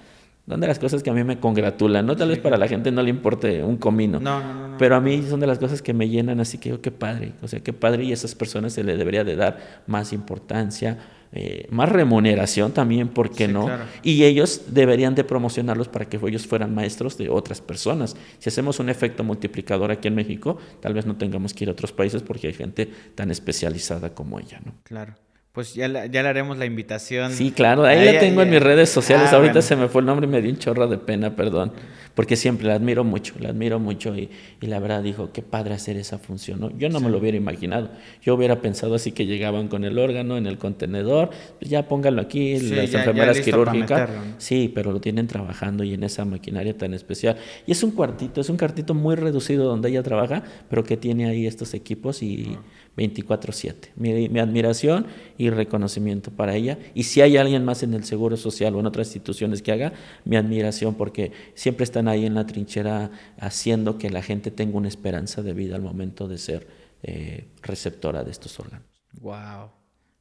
[0.47, 2.15] son de las cosas que a mí me congratulan, ¿no?
[2.15, 4.19] Tal vez para la gente no le importe un comino.
[4.19, 6.69] No, no, no, Pero a mí son de las cosas que me llenan, así que
[6.69, 7.33] digo, qué padre.
[7.41, 10.97] O sea, qué padre y a esas personas se les debería de dar más importancia,
[11.31, 13.69] eh, más remuneración también, ¿por qué no?
[14.03, 18.17] Y ellos deberían de promocionarlos para que ellos fueran maestros de otras personas.
[18.39, 21.73] Si hacemos un efecto multiplicador aquí en México, tal vez no tengamos que ir a
[21.73, 24.73] otros países porque hay gente tan especializada como ella, ¿no?
[24.83, 25.15] Claro.
[25.53, 27.33] Pues ya, ya le haremos la invitación.
[27.33, 29.29] Sí, claro, ahí la tengo en mis redes sociales.
[29.33, 31.73] Ah, Ahorita se me fue el nombre y me dio un chorro de pena, perdón.
[32.15, 34.29] Porque siempre la admiro mucho, la admiro mucho y,
[34.61, 36.61] y la verdad dijo, qué padre hacer esa función.
[36.61, 36.77] ¿no?
[36.77, 37.89] Yo no me lo hubiera imaginado.
[38.21, 42.21] Yo hubiera pensado así que llegaban con el órgano en el contenedor, pues ya póngalo
[42.21, 44.09] aquí, las enfermeras quirúrgicas.
[44.37, 47.35] Sí, pero lo tienen trabajando y en esa maquinaria tan especial.
[47.65, 51.27] Y es un cuartito, es un cuartito muy reducido donde ella trabaja, pero que tiene
[51.27, 52.57] ahí estos equipos y...
[52.97, 53.91] 24/7.
[53.95, 56.77] Mi, admiración y reconocimiento para ella.
[56.93, 59.93] Y si hay alguien más en el Seguro Social o en otras instituciones que haga,
[60.25, 64.87] mi admiración porque siempre están ahí en la trinchera haciendo que la gente tenga una
[64.87, 66.67] esperanza de vida al momento de ser
[67.03, 68.85] eh, receptora de estos órganos.
[69.19, 69.71] ¡Wow!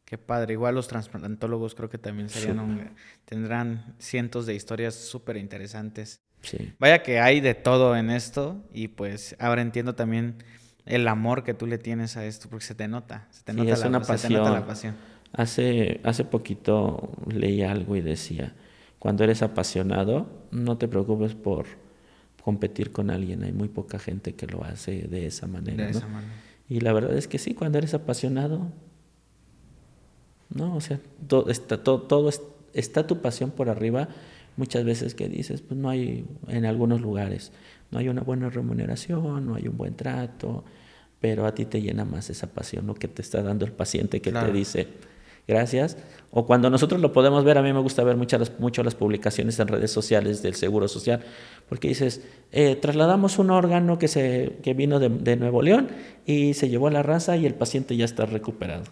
[0.04, 0.54] Qué padre.
[0.54, 2.94] Igual los transplantólogos creo que también serían
[3.24, 6.20] tendrán cientos de historias súper interesantes.
[6.42, 6.72] Sí.
[6.78, 10.42] Vaya que hay de todo en esto y pues ahora entiendo también
[10.86, 13.76] el amor que tú le tienes a esto, porque se te nota, se te, nota,
[13.76, 14.44] la, una pasión.
[14.44, 14.94] la pasión.
[15.32, 18.54] Hace, hace poquito leí algo y decía,
[18.98, 21.66] cuando eres apasionado, no te preocupes por
[22.42, 25.84] competir con alguien, hay muy poca gente que lo hace de esa manera.
[25.84, 26.32] De esa manera.
[26.68, 28.72] Y la verdad es que sí, cuando eres apasionado,
[30.54, 32.30] no, o sea, todo, está, todo, todo
[32.72, 34.08] está tu pasión por arriba,
[34.56, 37.52] muchas veces que dices, pues no hay en algunos lugares,
[37.90, 40.64] no hay una buena remuneración, no hay un buen trato,
[41.20, 44.20] pero a ti te llena más esa pasión, lo que te está dando el paciente
[44.20, 44.88] que te dice
[45.46, 45.96] gracias.
[46.30, 49.58] O cuando nosotros lo podemos ver, a mí me gusta ver muchas, mucho las publicaciones
[49.58, 51.22] en redes sociales del Seguro Social,
[51.68, 55.88] porque dices, eh, trasladamos un órgano que, se, que vino de, de Nuevo León
[56.24, 58.84] y se llevó a la raza y el paciente ya está recuperado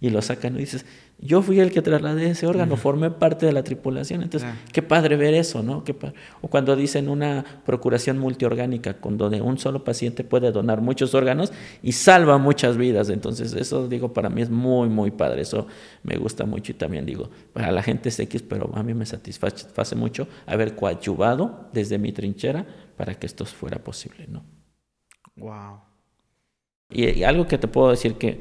[0.00, 0.86] y lo sacan y dices,
[1.18, 4.22] yo fui el que trasladé ese órgano, formé parte de la tripulación.
[4.22, 5.84] Entonces, qué padre ver eso, ¿no?
[5.84, 5.94] Qué
[6.40, 11.52] o cuando dicen una procuración multiorgánica, con donde un solo paciente puede donar muchos órganos
[11.82, 13.10] y salva muchas vidas.
[13.10, 15.42] Entonces, eso digo, para mí es muy, muy padre.
[15.42, 15.66] Eso
[16.02, 19.04] me gusta mucho y también digo, para la gente es X, pero a mí me
[19.04, 22.64] satisface mucho haber coadyuvado desde mi trinchera
[22.96, 24.44] para que esto fuera posible, ¿no?
[25.36, 25.80] Wow.
[26.90, 28.40] y algo que te puedo decir que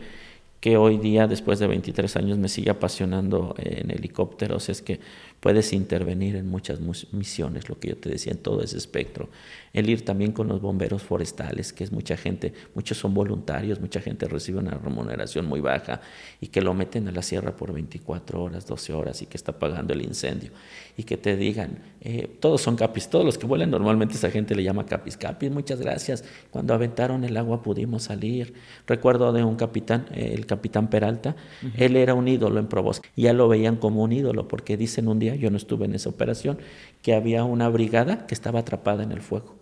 [0.60, 4.70] que hoy día, después de 23 años, me sigue apasionando en helicópteros.
[4.70, 4.99] Es que
[5.40, 6.80] puedes intervenir en muchas
[7.12, 9.30] misiones, lo que yo te decía, en todo ese espectro.
[9.72, 14.02] El ir también con los bomberos forestales, que es mucha gente, muchos son voluntarios, mucha
[14.02, 16.02] gente recibe una remuneración muy baja
[16.42, 19.58] y que lo meten a la sierra por 24 horas, 12 horas y que está
[19.58, 20.52] pagando el incendio.
[20.98, 24.56] Y que te digan, eh, todos son capis, todos los que vuelan normalmente esa gente
[24.56, 26.26] le llama capis, capis, muchas gracias.
[26.50, 28.54] Cuando aventaron el agua pudimos salir.
[28.88, 31.36] Recuerdo de un capitán, el capitán Peralta,
[31.78, 35.20] él era un ídolo en Probos, ya lo veían como un ídolo porque dicen un
[35.20, 36.60] día yo no estuve en esa operación,
[37.02, 39.56] que había una brigada que estaba atrapada en el fuego.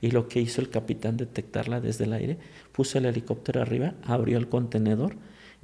[0.00, 2.38] Y lo que hizo el capitán detectarla desde el aire,
[2.72, 5.16] puso el helicóptero arriba, abrió el contenedor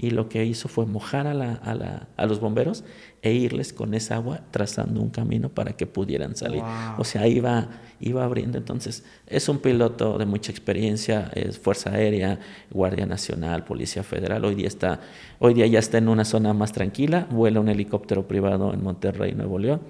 [0.02, 2.84] y lo que hizo fue mojar a, la, a, la, a, los bomberos
[3.20, 6.62] e irles con esa agua trazando un camino para que pudieran salir.
[6.96, 7.68] O sea, iba,
[8.00, 8.56] iba abriendo.
[8.56, 12.40] Entonces, es un piloto de mucha experiencia, es Fuerza Aérea,
[12.70, 14.42] Guardia Nacional, Policía Federal.
[14.46, 15.00] Hoy día, está,
[15.38, 19.34] hoy día ya está en una zona más tranquila, vuela un helicóptero privado en Monterrey,
[19.34, 19.82] Nuevo León.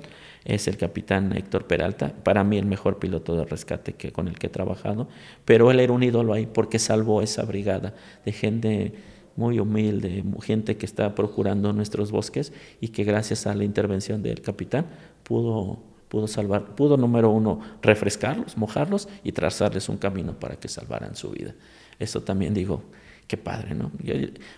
[0.44, 4.40] Es el capitán Héctor Peralta, para mí el mejor piloto de rescate que, con el
[4.40, 5.06] que he trabajado,
[5.44, 7.94] pero él era un ídolo ahí porque salvó esa brigada
[8.24, 8.92] de gente
[9.36, 14.40] muy humilde, gente que está procurando nuestros bosques y que gracias a la intervención del
[14.42, 14.86] capitán
[15.22, 15.78] pudo,
[16.08, 21.30] pudo salvar, pudo número uno refrescarlos, mojarlos y trazarles un camino para que salvaran su
[21.30, 21.54] vida.
[21.98, 22.82] Eso también digo,
[23.26, 23.92] qué padre, ¿no?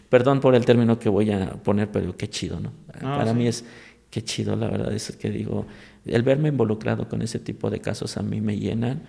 [0.09, 2.73] perdón por el término que voy a poner, pero qué chido, ¿no?
[3.01, 3.65] Para mí es
[4.11, 5.67] qué chido, la verdad, es que digo,
[6.05, 9.03] el verme involucrado con ese tipo de casos a mí me llenan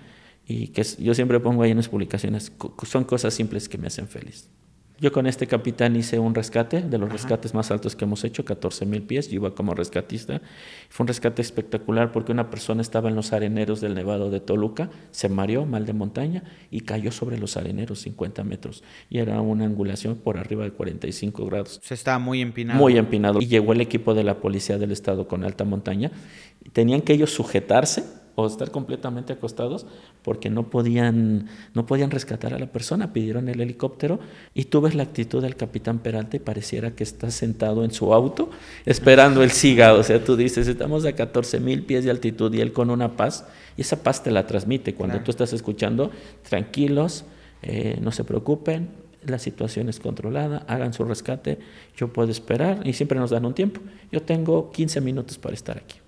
[0.45, 2.51] y que yo siempre pongo ahí en las publicaciones,
[2.83, 4.49] son cosas simples que me hacen feliz.
[5.03, 8.45] Yo con este capitán hice un rescate, de los rescates más altos que hemos hecho,
[8.45, 10.41] 14 mil pies, yo iba como rescatista.
[10.87, 14.89] Fue un rescate espectacular porque una persona estaba en los areneros del Nevado de Toluca,
[15.11, 18.81] se mareó mal de montaña y cayó sobre los areneros 50 metros.
[19.09, 21.81] Y era una angulación por arriba de 45 grados.
[21.83, 22.79] Se estaba muy empinado.
[22.79, 23.41] Muy empinado.
[23.41, 26.11] Y llegó el equipo de la policía del estado con alta montaña.
[26.71, 29.85] Tenían que ellos sujetarse o estar completamente acostados
[30.23, 34.19] porque no podían, no podían rescatar a la persona, pidieron el helicóptero
[34.53, 38.13] y tú ves la actitud del capitán Peralta y pareciera que está sentado en su
[38.13, 38.49] auto
[38.85, 42.61] esperando el SIGA, o sea, tú dices, estamos a 14 mil pies de altitud y
[42.61, 43.45] él con una paz,
[43.77, 44.93] y esa paz te la transmite.
[44.93, 46.11] Cuando tú estás escuchando,
[46.47, 47.25] tranquilos,
[47.61, 48.89] eh, no se preocupen,
[49.25, 51.59] la situación es controlada, hagan su rescate,
[51.95, 53.81] yo puedo esperar y siempre nos dan un tiempo,
[54.11, 56.02] yo tengo 15 minutos para estar aquí.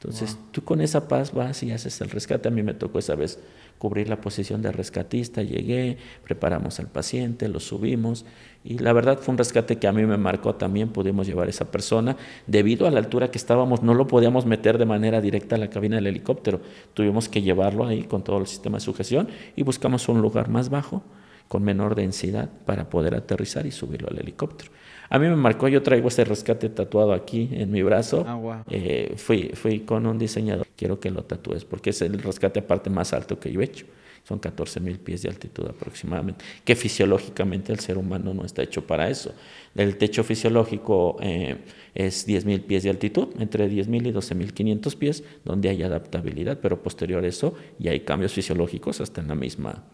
[0.00, 2.46] Entonces, tú con esa paz vas y haces el rescate.
[2.46, 3.40] A mí me tocó esa vez
[3.78, 8.24] cubrir la posición de rescatista, llegué, preparamos al paciente, lo subimos
[8.62, 11.50] y la verdad fue un rescate que a mí me marcó también, pudimos llevar a
[11.50, 12.16] esa persona.
[12.46, 15.68] Debido a la altura que estábamos, no lo podíamos meter de manera directa a la
[15.68, 16.60] cabina del helicóptero,
[16.94, 20.68] tuvimos que llevarlo ahí con todo el sistema de sujeción y buscamos un lugar más
[20.68, 21.02] bajo,
[21.48, 24.70] con menor densidad, para poder aterrizar y subirlo al helicóptero.
[25.10, 28.24] A mí me marcó, yo traigo ese rescate tatuado aquí en mi brazo.
[28.26, 32.60] Ah, eh, fui, fui con un diseñador, quiero que lo tatúes, porque es el rescate
[32.60, 33.86] aparte más alto que yo he hecho.
[34.24, 38.86] Son 14 mil pies de altitud aproximadamente, que fisiológicamente el ser humano no está hecho
[38.86, 39.32] para eso.
[39.74, 41.56] El techo fisiológico eh,
[41.94, 45.70] es 10 mil pies de altitud, entre 10 mil y 12 mil 500 pies, donde
[45.70, 49.84] hay adaptabilidad, pero posterior a eso ya hay cambios fisiológicos hasta en la misma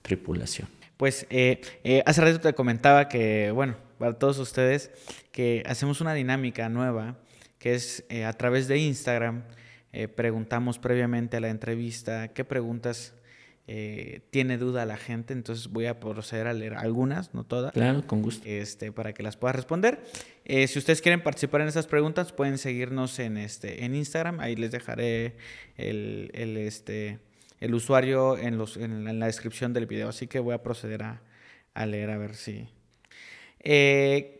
[0.00, 0.68] tripulación.
[0.96, 1.60] Pues eh,
[2.06, 4.90] hace rato te comentaba que, bueno, para todos ustedes
[5.32, 7.16] que hacemos una dinámica nueva,
[7.58, 9.44] que es eh, a través de Instagram.
[9.92, 13.14] Eh, preguntamos previamente a la entrevista qué preguntas
[13.66, 17.72] eh, tiene duda la gente, entonces voy a proceder a leer algunas, no todas.
[17.72, 18.46] Claro, con gusto.
[18.46, 20.04] Este, para que las pueda responder.
[20.44, 24.70] si ustedes quieren participar en esas preguntas, pueden seguirnos en, este, en Instagram, ahí les
[24.70, 25.36] dejaré
[25.76, 27.20] el, el, este,
[27.60, 31.22] el usuario en, los, en, la descripción del video, así que voy a proceder a,
[31.72, 32.68] a leer a ver si,
[33.64, 34.34] eh,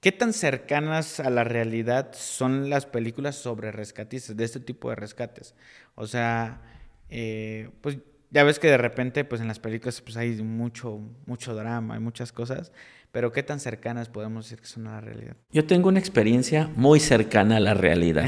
[0.00, 4.96] ¿Qué tan cercanas a la realidad son las películas sobre rescatistas, de este tipo de
[4.96, 5.56] rescates?
[5.96, 6.62] O sea,
[7.10, 7.98] eh, pues
[8.30, 12.00] ya ves que de repente pues en las películas pues hay mucho, mucho drama, hay
[12.00, 12.70] muchas cosas,
[13.10, 15.34] pero ¿qué tan cercanas podemos decir que son a la realidad?
[15.50, 18.26] Yo tengo una experiencia muy cercana a la realidad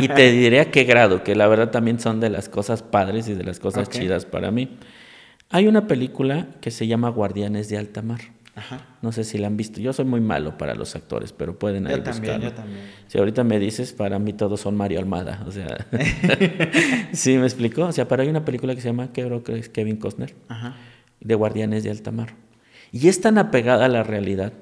[0.00, 3.28] y te diré a qué grado, que la verdad también son de las cosas padres
[3.28, 4.78] y de las cosas chidas para mí.
[5.50, 8.20] Hay una película que se llama Guardianes de Alta Mar.
[9.02, 9.80] No sé si la han visto.
[9.80, 12.84] Yo soy muy malo para los actores, pero pueden ahí yo también, yo también.
[13.06, 15.44] Si ahorita me dices, para mí todos son Mario Almada.
[15.46, 15.86] O sea,
[17.12, 17.86] ¿sí me explicó?
[17.86, 20.34] O sea, pero hay una película que se llama, creo que es Kevin Costner,
[21.20, 22.34] de Guardianes de Alta Mar.
[22.92, 24.52] Y es tan apegada a la realidad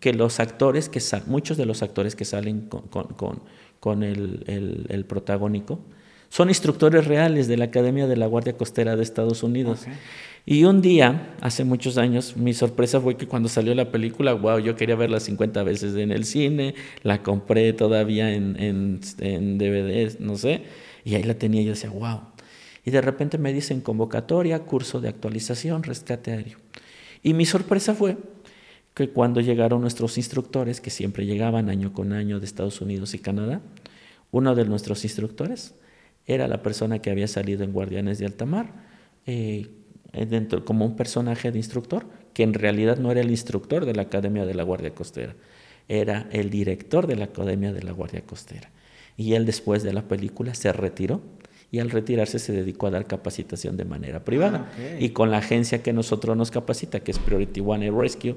[0.00, 5.80] que los actores que muchos de los actores que salen con, el, protagónico
[6.28, 9.86] son instructores reales de la Academia de la Guardia Costera de Estados Unidos.
[10.48, 14.60] Y un día, hace muchos años, mi sorpresa fue que cuando salió la película, wow,
[14.60, 20.20] yo quería verla 50 veces en el cine, la compré todavía en, en, en DVDs,
[20.20, 20.62] no sé,
[21.04, 22.20] y ahí la tenía y yo decía, wow.
[22.84, 26.58] Y de repente me dicen convocatoria, curso de actualización, rescate aéreo.
[27.24, 28.16] Y mi sorpresa fue
[28.94, 33.18] que cuando llegaron nuestros instructores, que siempre llegaban año con año de Estados Unidos y
[33.18, 33.62] Canadá,
[34.30, 35.74] uno de nuestros instructores
[36.24, 38.72] era la persona que había salido en Guardianes de Altamar,
[39.26, 39.66] eh,
[40.12, 44.02] dentro, como un personaje de instructor, que en realidad no era el instructor de la
[44.02, 45.34] Academia de la Guardia Costera,
[45.88, 48.70] era el director de la Academia de la Guardia Costera.
[49.16, 51.22] Y él después de la película se retiró
[51.70, 54.70] y al retirarse se dedicó a dar capacitación de manera privada.
[54.78, 58.36] Ah, y con la agencia que nosotros nos capacita, que es Priority One Air Rescue,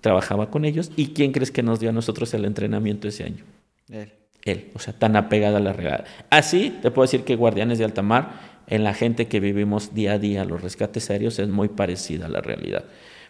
[0.00, 0.90] trabajaba con ellos.
[0.96, 3.44] ¿Y quién crees que nos dio a nosotros el entrenamiento ese año?
[3.88, 4.12] Él.
[4.44, 6.06] Él, o sea, tan apegada a la realidad.
[6.30, 10.18] Así te puedo decir que Guardianes de Altamar en la gente que vivimos día a
[10.18, 12.84] día los rescates aéreos es muy parecida a la realidad.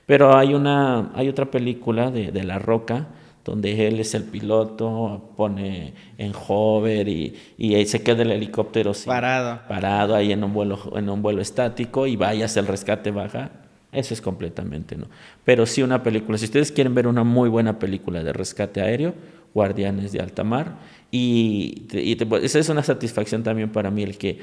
[0.06, 3.08] Pero hay, una, hay otra película de, de La Roca
[3.44, 9.60] donde él es el piloto, pone en hover y, y se queda el helicóptero parado.
[9.66, 13.50] parado ahí en un vuelo, en un vuelo estático y vayas el rescate baja.
[13.92, 15.06] Eso es completamente no.
[15.44, 16.38] Pero sí una película.
[16.38, 19.14] Si ustedes quieren ver una muy buena película de rescate aéreo,
[19.52, 20.76] Guardianes de Alta Mar.
[21.10, 24.38] Y, y esa es una satisfacción también para mí el que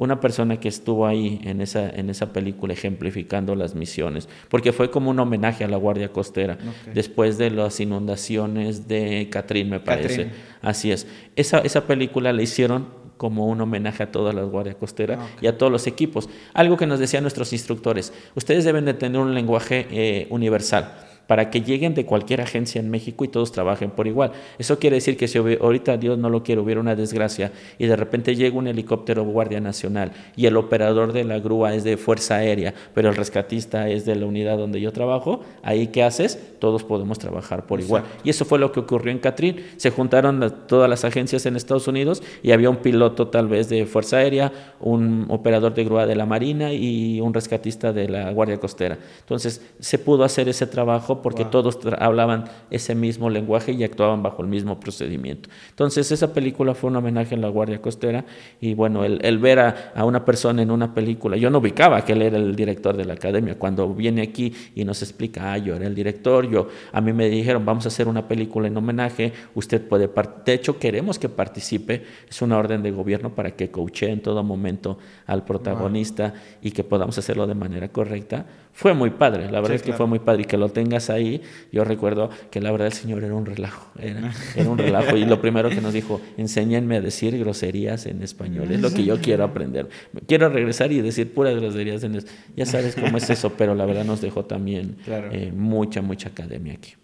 [0.00, 4.90] una persona que estuvo ahí en esa, en esa película ejemplificando las misiones, porque fue
[4.90, 6.56] como un homenaje a la Guardia Costera,
[6.94, 10.30] después de las inundaciones de Catrín, me parece.
[10.62, 11.06] Así es.
[11.36, 12.88] Esa, esa película la hicieron
[13.18, 16.30] como un homenaje a toda la Guardia Costera y a todos los equipos.
[16.54, 21.48] Algo que nos decían nuestros instructores, ustedes deben de tener un lenguaje eh, universal para
[21.48, 24.32] que lleguen de cualquier agencia en México y todos trabajen por igual.
[24.58, 27.94] Eso quiere decir que si ahorita Dios no lo quiere, hubiera una desgracia y de
[27.94, 32.34] repente llega un helicóptero Guardia Nacional y el operador de la grúa es de Fuerza
[32.34, 36.36] Aérea, pero el rescatista es de la unidad donde yo trabajo, ahí ¿qué haces?
[36.58, 38.02] Todos podemos trabajar por igual.
[38.24, 39.64] Y eso fue lo que ocurrió en Catrín.
[39.76, 43.86] Se juntaron todas las agencias en Estados Unidos y había un piloto tal vez de
[43.86, 48.58] Fuerza Aérea, un operador de grúa de la Marina y un rescatista de la Guardia
[48.58, 48.98] Costera.
[49.20, 54.42] Entonces se pudo hacer ese trabajo porque todos hablaban ese mismo lenguaje y actuaban bajo
[54.42, 55.48] el mismo procedimiento.
[55.70, 58.24] Entonces esa película fue un homenaje a la Guardia Costera
[58.60, 62.22] y bueno, el, ver a, una persona en una película, yo no ubicaba que él
[62.22, 65.86] era el director de la academia, cuando viene aquí y nos explica, ah, yo era
[65.86, 69.86] el director, yo, a mí me dijeron, vamos a hacer una película en homenaje, usted
[69.86, 70.08] puede,
[70.44, 74.42] de hecho queremos que participe, es una orden de gobierno para que coache en todo
[74.42, 78.46] momento al protagonista y que podamos hacerlo de manera correcta.
[78.72, 81.42] Fue muy padre, la verdad es que fue muy padre y que lo tengas ahí,
[81.70, 84.32] yo recuerdo que la verdad el Señor era un relajo, era,
[84.66, 85.16] un relajo.
[85.16, 89.04] Y lo primero que nos dijo, enséñenme a decir groserías en español, es lo que
[89.04, 89.88] yo quiero aprender.
[90.26, 92.40] Quiero regresar y decir puras groserías en español.
[92.56, 96.74] Ya sabes cómo es eso, pero la verdad nos dejó también eh, mucha, mucha academia
[96.74, 96.94] aquí.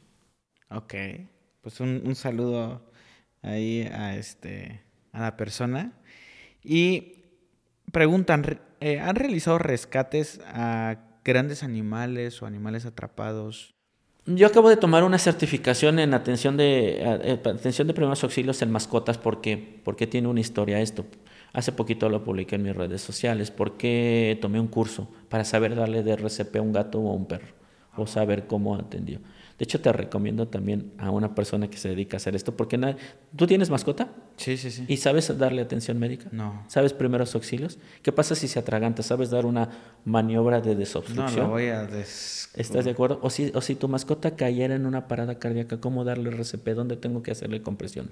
[0.71, 0.95] Ok,
[1.61, 2.91] pues un, saludo
[3.43, 4.81] ahí a, este,
[5.13, 5.93] a la persona.
[6.63, 7.17] Y
[7.93, 13.75] preguntan, eh, ¿han realizado rescates a grandes animales o animales atrapados?
[14.27, 18.71] Yo acabo de tomar una certificación en atención de, eh, atención de primeros auxilios en
[18.71, 21.05] mascotas porque, porque tiene una historia esto.
[21.53, 26.03] Hace poquito lo publiqué en mis redes sociales porque tomé un curso para saber darle
[26.03, 27.55] de RCP a un gato o a un perro
[27.97, 29.21] o saber cómo atendió.
[29.59, 32.97] De hecho, te recomiendo también a una persona que se dedica a hacer esto, porque
[33.35, 34.11] ¿tú tienes mascota?
[34.37, 34.85] Sí, sí, sí.
[34.87, 36.29] ¿Y sabes darle atención médica?
[36.31, 36.65] No.
[36.69, 37.79] ¿Sabes primeros auxilios?
[38.03, 39.03] ¿Qué pasa si se atraganta?
[39.03, 39.71] ¿Sabes dar una
[40.05, 41.37] maniobra de desobstrucción?
[41.37, 42.51] No, lo voy a des...
[42.55, 43.19] ¿Estás de acuerdo?
[43.23, 46.69] O si, o si tu mascota cayera en una parada cardíaca, ¿cómo darle RCP?
[46.75, 48.11] ¿Dónde tengo que hacerle compresión?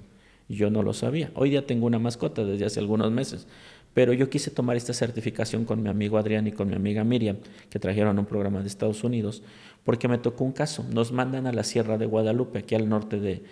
[0.48, 1.30] Yo no lo sabía.
[1.34, 3.46] Hoy día tengo una mascota desde hace algunos meses.
[3.94, 7.36] Pero yo quise tomar esta certificación con mi amigo Adrián y con mi amiga Miriam,
[7.70, 9.42] que trajeron un programa de Estados Unidos,
[9.84, 10.84] porque me tocó un caso.
[10.92, 13.42] Nos mandan a la Sierra de Guadalupe, aquí al norte de,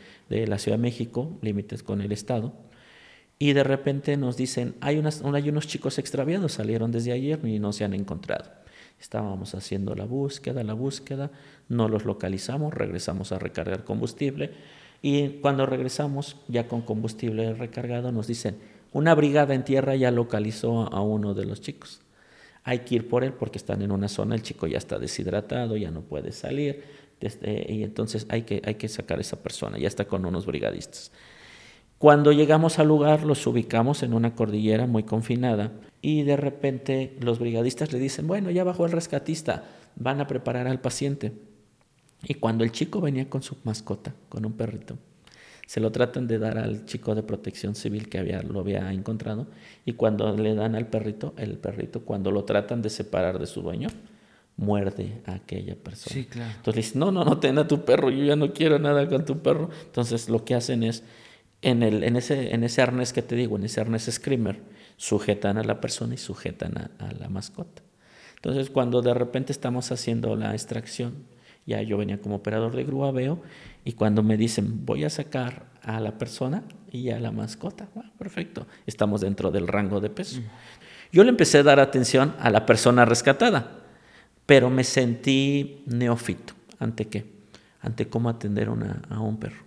[0.46, 2.52] la Ciudad de México, límites con el Estado,
[3.38, 7.58] y de repente nos dicen, hay, unas, hay unos chicos extraviados, salieron desde ayer y
[7.58, 8.50] no se han encontrado.
[9.00, 11.30] Estábamos haciendo la búsqueda, la búsqueda,
[11.68, 14.52] no los localizamos, regresamos a recargar combustible
[15.02, 18.56] y cuando regresamos ya con combustible recargado nos dicen,
[18.92, 22.00] una brigada en tierra ya localizó a uno de los chicos.
[22.64, 25.76] Hay que ir por él porque están en una zona, el chico ya está deshidratado,
[25.76, 26.84] ya no puede salir,
[27.20, 31.10] y entonces hay que, hay que sacar a esa persona, ya está con unos brigadistas.
[31.98, 37.38] Cuando llegamos al lugar, los ubicamos en una cordillera muy confinada y de repente los
[37.38, 39.64] brigadistas le dicen, bueno, ya bajó el rescatista,
[39.94, 41.32] van a preparar al paciente.
[42.24, 44.98] Y cuando el chico venía con su mascota, con un perrito,
[45.66, 49.46] se lo tratan de dar al chico de protección civil que había, lo había encontrado
[49.84, 53.62] y cuando le dan al perrito, el perrito cuando lo tratan de separar de su
[53.62, 53.88] dueño,
[54.56, 56.14] muerde a aquella persona.
[56.14, 56.50] Sí, claro.
[56.56, 59.08] Entonces le dicen, no, no, no, ten a tu perro, yo ya no quiero nada
[59.08, 59.70] con tu perro.
[59.84, 61.04] Entonces lo que hacen es,
[61.62, 64.60] en, el, en, ese, en ese arnés que te digo, en ese arnés screamer,
[64.96, 67.82] sujetan a la persona y sujetan a, a la mascota.
[68.36, 71.14] Entonces cuando de repente estamos haciendo la extracción,
[71.66, 73.40] ya yo venía como operador de grúa, veo,
[73.84, 78.10] y cuando me dicen, voy a sacar a la persona y a la mascota, ah,
[78.18, 80.40] perfecto, estamos dentro del rango de peso.
[81.12, 83.80] Yo le empecé a dar atención a la persona rescatada,
[84.46, 86.54] pero me sentí neófito.
[86.78, 87.26] ¿Ante qué?
[87.80, 89.62] Ante cómo atender a un perro.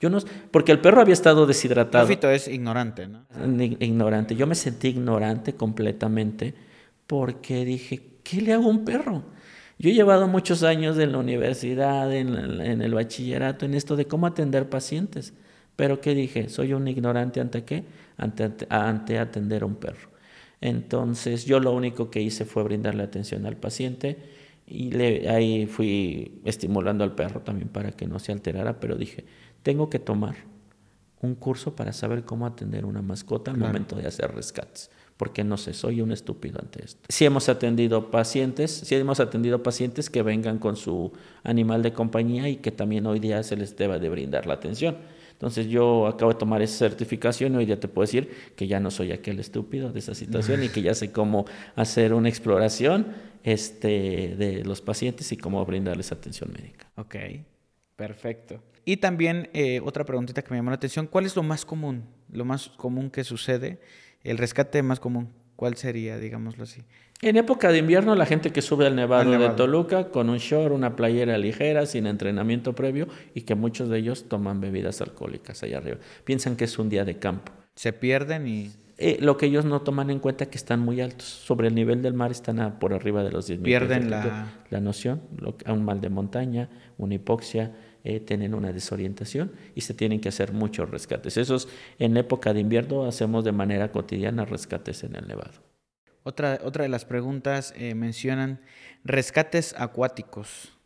[0.00, 0.18] Yo no,
[0.50, 2.04] porque el perro había estado deshidratado.
[2.04, 3.26] Neófito es ignorante, ¿no?
[3.80, 4.34] Ignorante.
[4.34, 6.54] Yo me sentí ignorante completamente
[7.06, 9.22] porque dije, ¿qué le hago a un perro?
[9.80, 12.28] Yo he llevado muchos años en la universidad, en,
[12.82, 15.32] el bachillerato, en esto de cómo atender pacientes.
[15.74, 16.50] Pero ¿qué dije?
[16.50, 17.84] Soy un ignorante ante qué?
[18.18, 20.10] Ante, ante atender a un perro.
[20.60, 24.18] Entonces yo lo único que hice fue brindarle atención al paciente
[24.66, 29.24] y le, ahí fui estimulando al perro también para que no se alterara, pero dije,
[29.62, 30.34] tengo que tomar
[31.22, 34.90] un curso para saber cómo atender una mascota al momento de hacer rescates
[35.20, 37.02] porque no sé, soy un estúpido ante esto.
[37.10, 41.12] Si hemos atendido pacientes, si hemos atendido pacientes que vengan con su
[41.42, 44.96] animal de compañía y que también hoy día se les deba de brindar la atención.
[45.32, 48.80] Entonces yo acabo de tomar esa certificación y hoy día te puedo decir que ya
[48.80, 51.44] no soy aquel estúpido de esa situación y que ya sé cómo
[51.76, 53.08] hacer una exploración
[53.44, 56.90] este, de los pacientes y cómo brindarles atención médica.
[56.96, 57.16] Ok,
[57.94, 58.62] perfecto.
[58.86, 62.04] Y también eh, otra preguntita que me llamó la atención, ¿cuál es lo más común,
[62.32, 63.80] lo más común que sucede
[64.24, 66.82] el rescate más común, ¿cuál sería, digámoslo así?
[67.22, 70.72] En época de invierno, la gente que sube al nevado, de Toluca con un short,
[70.72, 75.78] una playera ligera, sin entrenamiento previo y que muchos de ellos toman bebidas alcohólicas allá
[75.78, 75.98] arriba.
[76.24, 77.52] Piensan que es un día de campo.
[77.74, 78.70] Se pierden y...
[79.02, 81.26] Eh, lo que ellos no toman en cuenta es que están muy altos.
[81.26, 83.88] Sobre el nivel del mar están por arriba de los 10 metros.
[83.88, 84.52] Pierden la...
[84.68, 85.22] la noción,
[85.64, 86.68] a un mal de montaña,
[86.98, 91.36] una hipoxia, eh, tienen una desorientación y se tienen que hacer muchos rescates.
[91.36, 95.62] Esos en época de invierno hacemos de manera cotidiana rescates en el nevado.
[96.22, 98.60] Otra, otra de las preguntas eh, mencionan
[99.04, 100.76] rescates acuáticos.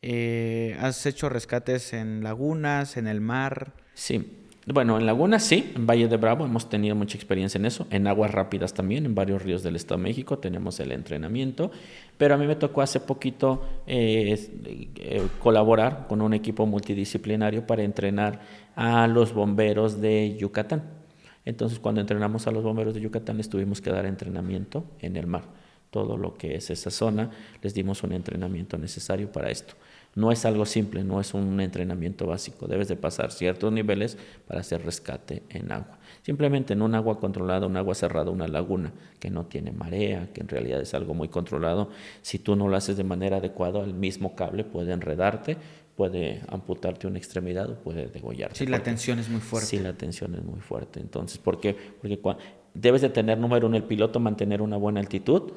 [0.00, 3.72] Eh, ¿Has hecho rescates en lagunas, en el mar?
[3.94, 7.86] Sí, bueno, en lagunas sí, en Valle de Bravo hemos tenido mucha experiencia en eso,
[7.90, 11.72] en aguas rápidas también, en varios ríos del Estado de México tenemos el entrenamiento,
[12.16, 14.50] pero a mí me tocó hace poquito eh,
[14.96, 18.40] eh, colaborar con un equipo multidisciplinario para entrenar
[18.76, 20.82] a los bomberos de Yucatán.
[21.44, 25.26] Entonces, cuando entrenamos a los bomberos de Yucatán, les tuvimos que dar entrenamiento en el
[25.26, 25.42] mar.
[25.90, 29.74] Todo lo que es esa zona, les dimos un entrenamiento necesario para esto.
[30.14, 32.66] No es algo simple, no es un entrenamiento básico.
[32.66, 35.98] Debes de pasar ciertos niveles para hacer rescate en agua.
[36.22, 40.42] Simplemente en un agua controlada, un agua cerrada, una laguna que no tiene marea, que
[40.42, 41.88] en realidad es algo muy controlado.
[42.20, 45.56] Si tú no lo haces de manera adecuada, el mismo cable puede enredarte,
[45.96, 48.56] puede amputarte una extremidad o puede degollarte.
[48.56, 49.66] Si la tensión es muy fuerte.
[49.66, 51.00] Sí, la tensión es muy fuerte.
[51.00, 51.74] Entonces, ¿por qué?
[52.00, 52.20] Porque
[52.74, 55.52] debes de tener número uno el piloto, mantener una buena altitud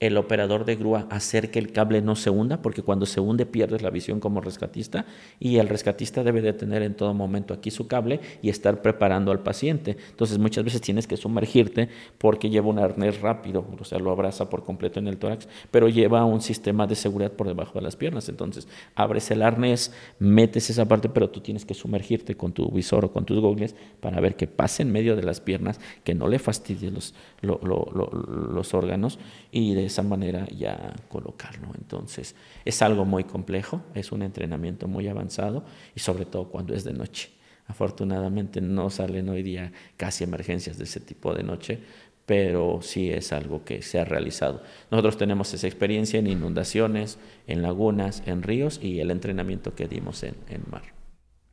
[0.00, 3.44] el operador de grúa hacer que el cable no se hunda, porque cuando se hunde
[3.44, 5.04] pierdes la visión como rescatista
[5.38, 9.30] y el rescatista debe de tener en todo momento aquí su cable y estar preparando
[9.30, 9.98] al paciente.
[10.08, 14.48] Entonces muchas veces tienes que sumergirte porque lleva un arnés rápido, o sea, lo abraza
[14.48, 17.96] por completo en el tórax, pero lleva un sistema de seguridad por debajo de las
[17.96, 18.26] piernas.
[18.30, 23.04] Entonces abres el arnés, metes esa parte, pero tú tienes que sumergirte con tu visor
[23.04, 26.26] o con tus gogles para ver que pase en medio de las piernas, que no
[26.26, 29.18] le fastidie los, los órganos
[29.52, 31.68] y de esa manera ya colocarlo.
[31.76, 32.34] Entonces,
[32.64, 35.64] es algo muy complejo, es un entrenamiento muy avanzado
[35.94, 37.30] y sobre todo cuando es de noche.
[37.66, 41.78] Afortunadamente no salen hoy día casi emergencias de ese tipo de noche,
[42.26, 44.62] pero sí es algo que se ha realizado.
[44.90, 50.22] Nosotros tenemos esa experiencia en inundaciones, en lagunas, en ríos y el entrenamiento que dimos
[50.22, 50.82] en, en mar.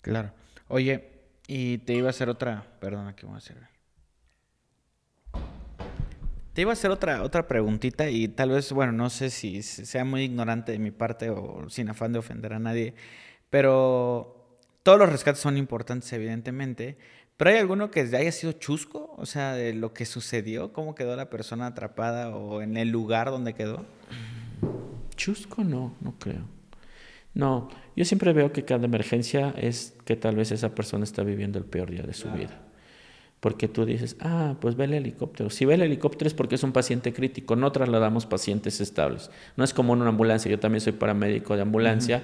[0.01, 0.31] Claro.
[0.67, 1.03] Oye,
[1.47, 3.76] y te iba a hacer otra, perdona, ¿qué voy a hacer?
[6.57, 10.03] Te iba a hacer otra, otra preguntita y tal vez, bueno, no sé si sea
[10.03, 12.95] muy ignorante de mi parte o sin afán de ofender a nadie,
[13.51, 16.97] pero todos los rescates son importantes, evidentemente,
[17.37, 19.13] pero ¿hay alguno que haya sido chusco?
[19.17, 23.29] O sea, de lo que sucedió, cómo quedó la persona atrapada o en el lugar
[23.29, 23.85] donde quedó.
[25.15, 26.41] Chusco no, no creo.
[27.35, 31.59] No, yo siempre veo que cada emergencia es que tal vez esa persona está viviendo
[31.59, 32.66] el peor día de su vida
[33.39, 35.49] porque tú dices, ah, pues ve el helicóptero.
[35.49, 39.29] Si ve el helicóptero es porque es un paciente crítico, no trasladamos pacientes estables.
[39.55, 42.23] No es como en una ambulancia, yo también soy paramédico de ambulancia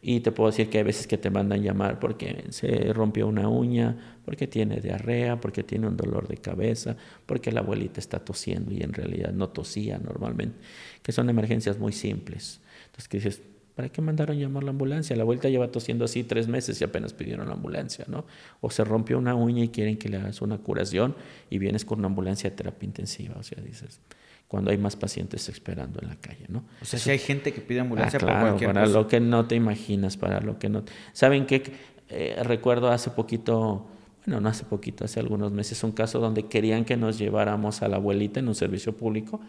[0.00, 3.48] y te puedo decir que hay veces que te mandan llamar porque se rompió una
[3.48, 6.96] uña, porque tiene diarrea, porque tiene un dolor de cabeza,
[7.26, 10.58] porque la abuelita está tosiendo y en realidad no tosía normalmente,
[11.02, 12.60] que son emergencias muy simples.
[12.86, 13.42] Entonces, que dices,
[13.82, 15.16] ¿Para qué mandaron llamar la ambulancia?
[15.16, 18.24] La vuelta lleva tosiendo así tres meses y apenas pidieron la ambulancia, ¿no?
[18.60, 21.16] O se rompió una uña y quieren que le hagas una curación
[21.50, 23.34] y vienes con una ambulancia de terapia intensiva.
[23.40, 23.98] O sea, dices,
[24.46, 26.62] cuando hay más pacientes esperando en la calle, ¿no?
[26.80, 29.56] O sea, si hay gente que pide ambulancia ah, claro, para lo que no te
[29.56, 30.84] imaginas, para lo que no...
[31.12, 31.64] ¿Saben qué?
[32.08, 33.88] Eh, recuerdo hace poquito,
[34.24, 37.88] bueno, no hace poquito, hace algunos meses, un caso donde querían que nos lleváramos a
[37.88, 39.40] la abuelita en un servicio público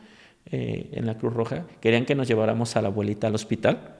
[0.48, 4.00] eh, en la Cruz Roja, querían que nos lleváramos a la abuelita al hospital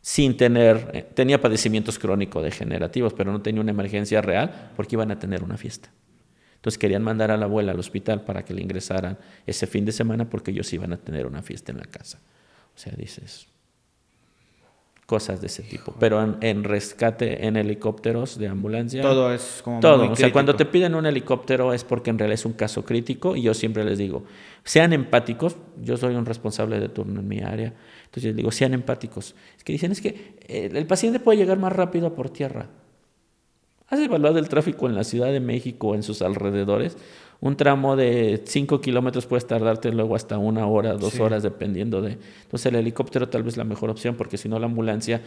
[0.00, 5.18] sin tener, eh, tenía padecimientos crónico-degenerativos, pero no tenía una emergencia real porque iban a
[5.18, 5.90] tener una fiesta.
[6.56, 9.92] Entonces querían mandar a la abuela al hospital para que le ingresaran ese fin de
[9.92, 12.18] semana porque ellos iban a tener una fiesta en la casa.
[12.74, 13.48] O sea, dices,
[15.08, 15.94] cosas de ese tipo.
[15.98, 19.00] Pero en, rescate en helicópteros de ambulancia.
[19.00, 19.80] Todo es como.
[19.80, 20.12] Todo.
[20.12, 23.34] o sea, cuando te piden un helicóptero es porque en realidad es un caso crítico
[23.34, 24.24] y yo siempre les digo,
[24.64, 25.56] sean empáticos.
[25.82, 27.72] Yo soy un responsable de turno en mi área.
[28.08, 29.34] Entonces les digo, sean empáticos.
[29.56, 32.68] Es que dicen, es que eh, el paciente puede llegar más rápido por tierra.
[33.88, 36.96] ¿Has evaluado el tráfico en la Ciudad de México o en sus alrededores?
[37.40, 42.18] un tramo de 5 kilómetros puedes tardarte luego hasta una hora, dos horas, dependiendo de...
[42.42, 45.22] Entonces el helicóptero tal vez es la mejor opción, porque si no la ambulancia...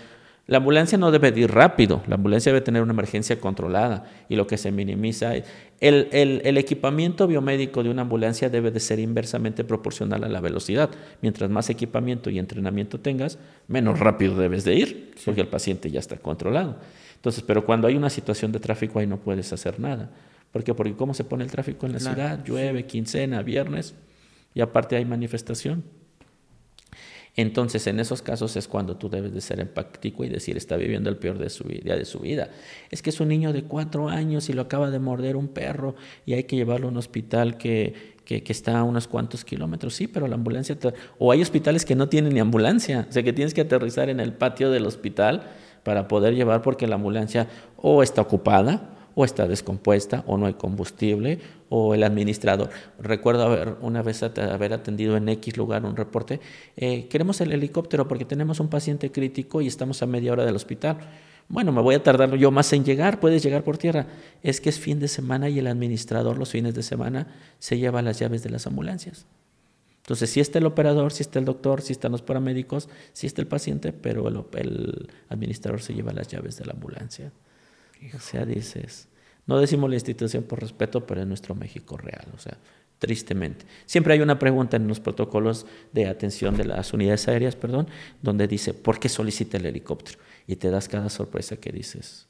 [0.47, 4.47] La ambulancia no debe ir rápido, la ambulancia debe tener una emergencia controlada y lo
[4.47, 5.45] que se minimiza es...
[5.79, 10.39] El, el, el, equipamiento biomédico de una ambulancia debe de ser inversamente proporcional a la
[10.39, 10.91] velocidad.
[11.21, 15.99] Mientras más equipamiento y entrenamiento tengas, menos rápido debes de ir, porque el paciente ya
[15.99, 16.77] está controlado.
[17.15, 20.11] Entonces, pero cuando hay una situación de tráfico ahí no puedes hacer nada
[20.51, 20.73] ¿Por qué?
[20.73, 23.95] Porque cómo se pone el tráfico en la ciudad, llueve, quincena, viernes,
[24.53, 25.83] y aparte hay manifestación.
[27.37, 31.09] Entonces, en esos casos es cuando tú debes de ser empático y decir, está viviendo
[31.09, 32.49] el peor de su día de su vida.
[32.89, 35.95] Es que es un niño de cuatro años y lo acaba de morder un perro
[36.25, 39.95] y hay que llevarlo a un hospital que, que, está a unos cuantos kilómetros.
[39.95, 40.77] Sí, pero la ambulancia...
[41.19, 43.07] O hay hospitales que no tienen ni ambulancia.
[43.09, 45.51] O sea, que tienes que aterrizar en el patio del hospital
[45.83, 50.53] para poder llevar porque la ambulancia o está ocupada o está descompuesta o no hay
[50.53, 51.39] combustible
[51.69, 52.69] o el administrador.
[52.99, 56.39] Recuerdo haber, una vez haber atendido en X lugar un reporte,
[56.75, 60.55] eh, queremos el helicóptero porque tenemos un paciente crítico y estamos a media hora del
[60.55, 60.97] hospital.
[61.47, 64.07] Bueno, me voy a tardar yo más en llegar, puedes llegar por tierra.
[64.41, 67.27] Es que es fin de semana y el administrador los fines de semana
[67.59, 69.25] se lleva las llaves de las ambulancias.
[69.97, 73.41] Entonces, si está el operador, si está el doctor, si están los paramédicos, si está
[73.41, 77.31] el paciente, pero el, el administrador se lleva las llaves de la ambulancia.
[78.15, 79.07] O sea, dices,
[79.45, 82.57] no decimos la institución por respeto, pero es nuestro México real, o sea,
[82.99, 83.65] tristemente.
[83.85, 87.87] Siempre hay una pregunta en los protocolos de atención de las unidades aéreas, perdón,
[88.21, 90.19] donde dice, ¿por qué solicita el helicóptero?
[90.47, 92.27] Y te das cada sorpresa que dices,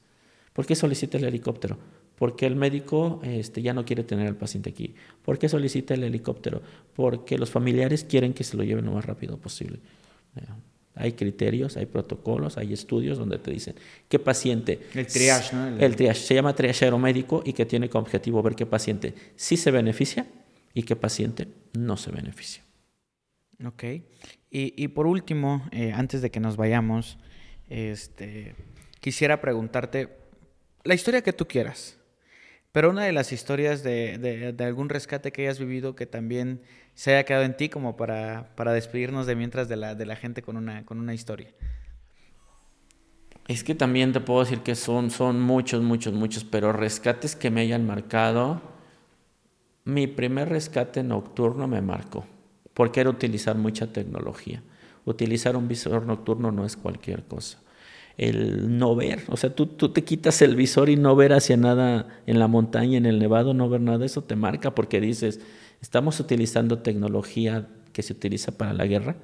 [0.52, 1.78] ¿por qué solicita el helicóptero?
[2.16, 4.94] Porque el médico este, ya no quiere tener al paciente aquí.
[5.24, 6.62] ¿Por qué solicita el helicóptero?
[6.94, 9.80] Porque los familiares quieren que se lo lleven lo más rápido posible.
[10.94, 13.74] Hay criterios, hay protocolos, hay estudios donde te dicen
[14.08, 14.78] qué paciente.
[14.94, 15.78] El triage, ¿no?
[15.78, 19.56] El, triage se llama triage aeromédico y que tiene como objetivo ver qué paciente sí
[19.56, 20.26] se beneficia
[20.74, 22.62] y qué paciente no se beneficia.
[23.64, 23.84] Ok.
[24.50, 27.16] Y, por último, eh, antes de que nos vayamos,
[27.70, 28.54] este,
[29.00, 30.10] quisiera preguntarte
[30.84, 31.96] la historia que tú quieras,
[32.70, 34.18] pero una de las historias de,
[34.54, 36.60] de algún rescate que hayas vivido que también
[36.94, 40.16] se haya quedado en ti como para, para despedirnos de mientras de la, de la
[40.16, 41.48] gente con una, con una historia.
[43.48, 47.50] Es que también te puedo decir que son, son muchos, muchos, muchos, pero rescates que
[47.50, 48.62] me hayan marcado.
[49.84, 52.24] Mi primer rescate nocturno me marcó,
[52.72, 54.62] porque era utilizar mucha tecnología.
[55.04, 57.58] Utilizar un visor nocturno no es cualquier cosa.
[58.16, 61.56] El no ver, o sea, tú, tú te quitas el visor y no ver hacia
[61.56, 65.40] nada en la montaña, en el nevado, no ver nada, eso te marca porque dices,
[65.82, 69.16] Estamos utilizando tecnología que se utiliza para la guerra,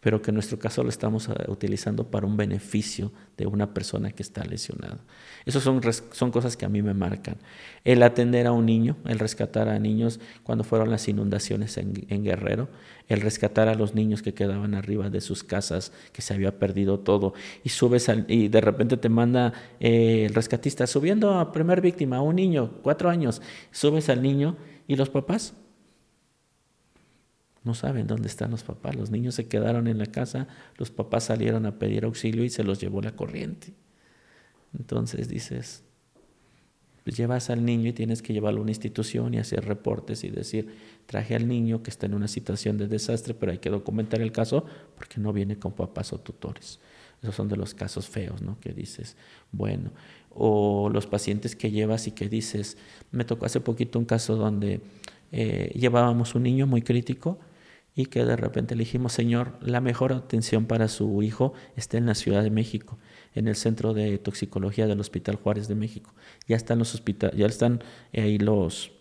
[0.00, 4.12] pero que en nuestro caso lo estamos eh, utilizando para un beneficio de una persona
[4.12, 4.98] que está lesionada.
[5.44, 5.80] Esas son,
[6.12, 7.36] son cosas que a mí me marcan.
[7.82, 12.68] El atender a un niño, el rescatar a niños cuando fueron las inundaciones en, Guerrero,
[13.08, 17.00] el rescatar a los niños que quedaban arriba de sus casas, que se había perdido
[17.00, 17.34] todo,
[17.64, 22.22] y subes y de repente te manda eh, el rescatista subiendo a primer víctima, a
[22.22, 23.42] un niño, cuatro años,
[23.72, 25.54] subes al niño y los papás
[27.64, 28.94] no saben dónde están los papás.
[28.94, 32.64] Los niños se quedaron en la casa, los papás salieron a pedir auxilio y se
[32.64, 33.74] los llevó la corriente.
[34.76, 35.82] Entonces dices,
[37.04, 40.30] pues llevas al niño y tienes que llevarlo a una institución y hacer reportes y
[40.30, 40.74] decir,
[41.06, 44.30] traje al niño que está en una situación de desastre, pero hay que documentar el
[44.30, 46.80] caso porque no viene con papás o tutores.
[47.22, 48.60] Esos son de los casos feos, ¿no?
[48.60, 49.16] Que dices,
[49.50, 49.90] bueno,
[50.30, 52.76] o los pacientes que llevas y que dices,
[53.10, 54.80] me tocó hace poquito un caso donde
[55.32, 57.38] eh, llevábamos un niño muy crítico
[57.98, 62.06] y que de repente le dijimos, Señor, la mejor atención para su hijo está en
[62.06, 62.96] la Ciudad de México,
[63.34, 66.14] en el Centro de Toxicología del Hospital Juárez de México.
[66.46, 67.02] Ya están los
[67.36, 67.82] ya están
[68.14, 68.92] ahí los,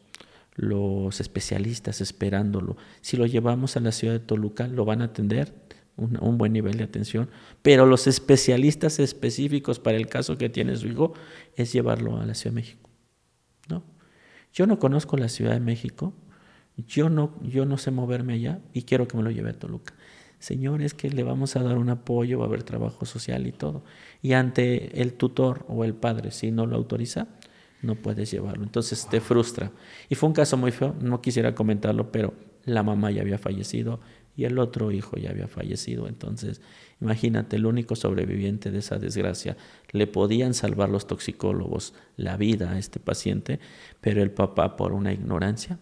[0.56, 2.76] los especialistas esperándolo.
[3.02, 5.54] Si lo llevamos a la ciudad de Toluca, lo van a atender,
[5.96, 7.30] un, un, buen nivel de atención,
[7.62, 11.14] pero los especialistas específicos para el caso que tiene su hijo
[11.56, 12.90] es llevarlo a la Ciudad de México.
[13.70, 13.84] ¿no?
[14.54, 16.16] Yo no conozco la Ciudad de México,
[16.78, 19.94] yo no, yo no sé moverme allá y quiero que me lo lleve a Toluca.
[20.40, 23.52] Señor, es que le vamos a dar un apoyo, va a haber trabajo social y
[23.52, 23.84] todo.
[24.22, 27.28] Y ante el tutor o el padre, si no lo autoriza,
[27.82, 28.64] no puedes llevarlo.
[28.64, 29.72] Entonces te frustra.
[30.10, 34.00] Y fue un caso muy feo, no quisiera comentarlo, pero la mamá ya había fallecido
[34.36, 36.08] y el otro hijo ya había fallecido.
[36.08, 36.62] Entonces,
[37.02, 39.58] imagínate, el único sobreviviente de esa desgracia,
[39.92, 43.60] le podían salvar los toxicólogos la vida a este paciente,
[44.02, 45.80] pero el papá por una ignorancia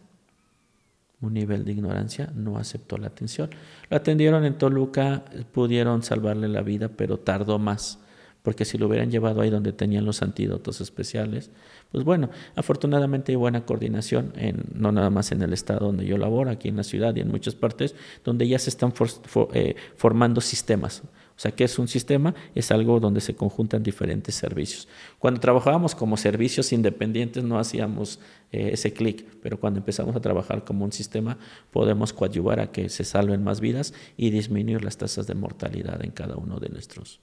[1.22, 3.49] un nivel de ignorancia, no aceptó la atención.
[3.89, 7.99] Lo atendieron en Toluca, pudieron salvarle la vida, pero tardó más,
[8.43, 11.49] porque si lo hubieran llevado ahí donde tenían los antídotos especiales,
[11.91, 16.18] pues bueno, afortunadamente hay buena coordinación, en, no nada más en el estado donde yo
[16.18, 18.93] laboro, aquí en la ciudad y en muchas partes, donde ya se están
[19.53, 21.03] eh, formando sistemas
[21.36, 22.34] o sea, ¿qué es un sistema?
[22.56, 24.88] Es algo donde se conjuntan diferentes servicios.
[25.20, 28.20] Cuando trabajábamos como servicios independientes no hacíamos
[28.52, 31.38] eh, ese clic, pero cuando empezamos a trabajar como un sistema
[31.72, 36.12] podemos coadyuvar a que se salven más vidas y disminuir las tasas de mortalidad en
[36.12, 37.20] cada uno de nuestros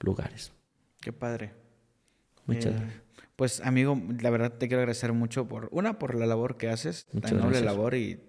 [0.00, 0.52] lugares.
[1.00, 1.52] Qué padre.
[2.46, 3.02] Muchas Eh, gracias.
[3.36, 7.08] Pues amigo, la verdad te quiero agradecer mucho por, una, por la labor que haces,
[7.12, 7.62] Muchas tan noble gracias.
[7.62, 8.20] labor y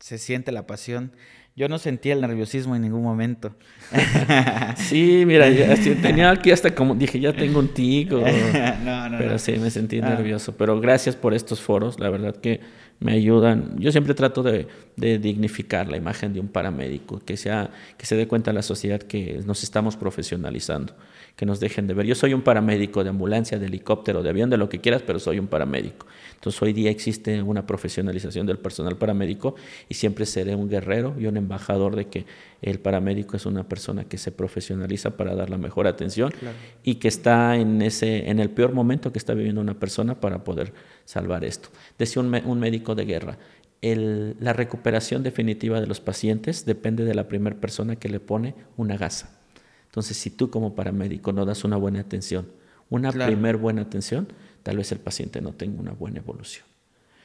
[0.00, 1.12] se siente la pasión.
[1.56, 3.54] Yo no sentía el nerviosismo en ningún momento.
[4.76, 8.16] Sí, mira, ya, tenía aquí hasta como, dije, ya tengo un tico.
[8.84, 9.38] no, no, Pero no.
[9.38, 10.08] sí, me sentí Ah.
[10.10, 10.56] nervioso.
[10.56, 12.60] Pero gracias por estos foros, la verdad que
[13.00, 13.76] me ayudan.
[13.78, 14.66] Yo siempre trato de,
[14.96, 19.40] dignificar la imagen de un paramédico, que, sea, que se dé cuenta la sociedad que
[19.44, 20.94] nos estamos profesionalizando,
[21.34, 22.06] que nos dejen de ver.
[22.06, 25.18] Yo soy un paramédico de ambulancia, de helicóptero, de avión, de lo que quieras, pero
[25.18, 26.06] soy un paramédico.
[26.34, 29.56] Entonces hoy día existe una profesionalización del personal paramédico
[29.88, 32.26] y siempre seré un guerrero y un embajador de que
[32.62, 36.56] el paramédico es una persona que se profesionaliza para dar la mejor atención Claro.
[36.82, 40.44] y que está en, ese, en el peor momento que está viviendo una persona para
[40.44, 40.72] poder
[41.04, 41.68] salvar esto.
[41.98, 43.38] Decía un, un médico de guerra,
[43.82, 48.54] el- la recuperación definitiva de los pacientes depende de la primera persona que le pone
[48.76, 49.38] una gasa.
[49.86, 52.46] Entonces, si tú como paramédico no das una buena atención,
[52.90, 53.30] una Claro.
[53.32, 54.26] primer buena atención,
[54.62, 56.64] tal vez el paciente no tenga una buena evolución.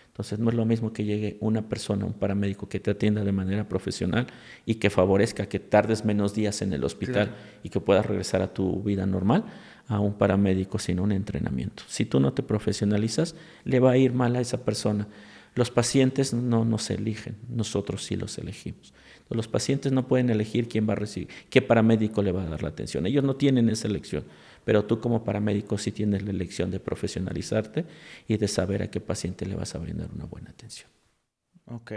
[0.09, 3.31] Entonces no es lo mismo que llegue una persona, un paramédico que te atienda de
[3.31, 4.27] manera profesional
[4.65, 7.31] y que favorezca que tardes menos días en el hospital Claro.
[7.63, 9.45] y que puedas regresar a tu vida normal
[9.87, 11.83] a un paramédico sin un entrenamiento.
[11.87, 15.07] Si tú no te profesionalizas, le va a ir mal a esa persona.
[15.55, 18.93] Los pacientes no nos eligen, nosotros sí los elegimos.
[19.29, 22.63] Los pacientes no pueden elegir quién va a recibir, qué paramédico le va a dar
[22.63, 23.05] la atención.
[23.05, 24.23] Ellos no tienen esa elección,
[24.69, 27.85] pero tú como paramédico sí tienes la elección de profesionalizarte
[28.27, 30.87] y de saber a qué paciente le vas a brindar una buena atención.
[31.65, 31.91] Ok.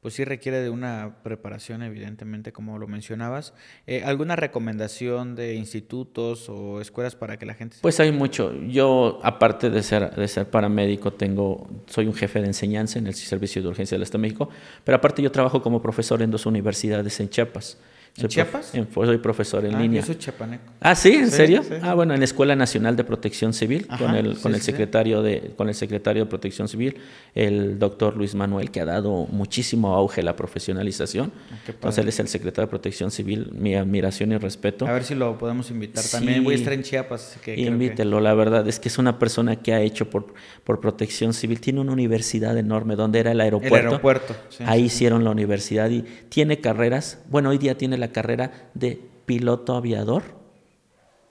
[0.00, 3.52] Pues sí requiere de una preparación, evidentemente, como lo mencionabas.
[3.86, 7.76] Eh, ¿Alguna recomendación de institutos o escuelas para que la gente...
[7.76, 8.54] se- Pues hay mucho.
[8.66, 13.14] Yo, aparte de ser, de ser paramédico, tengo, soy un jefe de enseñanza en el
[13.14, 14.48] Servicio de Urgencia del Estado de México,
[14.84, 17.76] pero aparte yo trabajo como profesor en dos universidades en Chiapas.
[18.18, 18.74] ¿En Chiapas?
[18.74, 20.00] en- soy profesor en Ah, línea.
[20.00, 20.62] Yo soy chapaneco.
[20.80, 21.62] Ah, sí, ¿en Sí, serio?
[21.62, 21.74] sí.
[21.82, 24.66] Ah, bueno, en la Escuela Nacional de Protección Civil, con Ajá, el, con el sí,
[24.66, 26.96] secretario de, con el secretario de Protección Civil,
[27.34, 31.32] el doctor Luis Manuel, que ha dado muchísimo auge a la profesionalización.
[31.52, 34.86] Ah, Entonces él es el secretario de Protección Civil, mi admiración y respeto.
[34.86, 36.02] A ver si lo podemos invitar.
[36.10, 37.36] También voy a estar en Chiapas.
[37.44, 40.32] que que- Invítelo, la verdad es que es una persona que ha hecho por,
[40.64, 41.60] por protección civil.
[41.60, 43.76] Tiene una universidad enorme donde era el aeropuerto.
[43.76, 44.34] El aeropuerto.
[44.64, 47.18] Ahí hicieron la universidad y tiene carreras.
[47.28, 50.22] Bueno, hoy día tiene la carrera de piloto aviador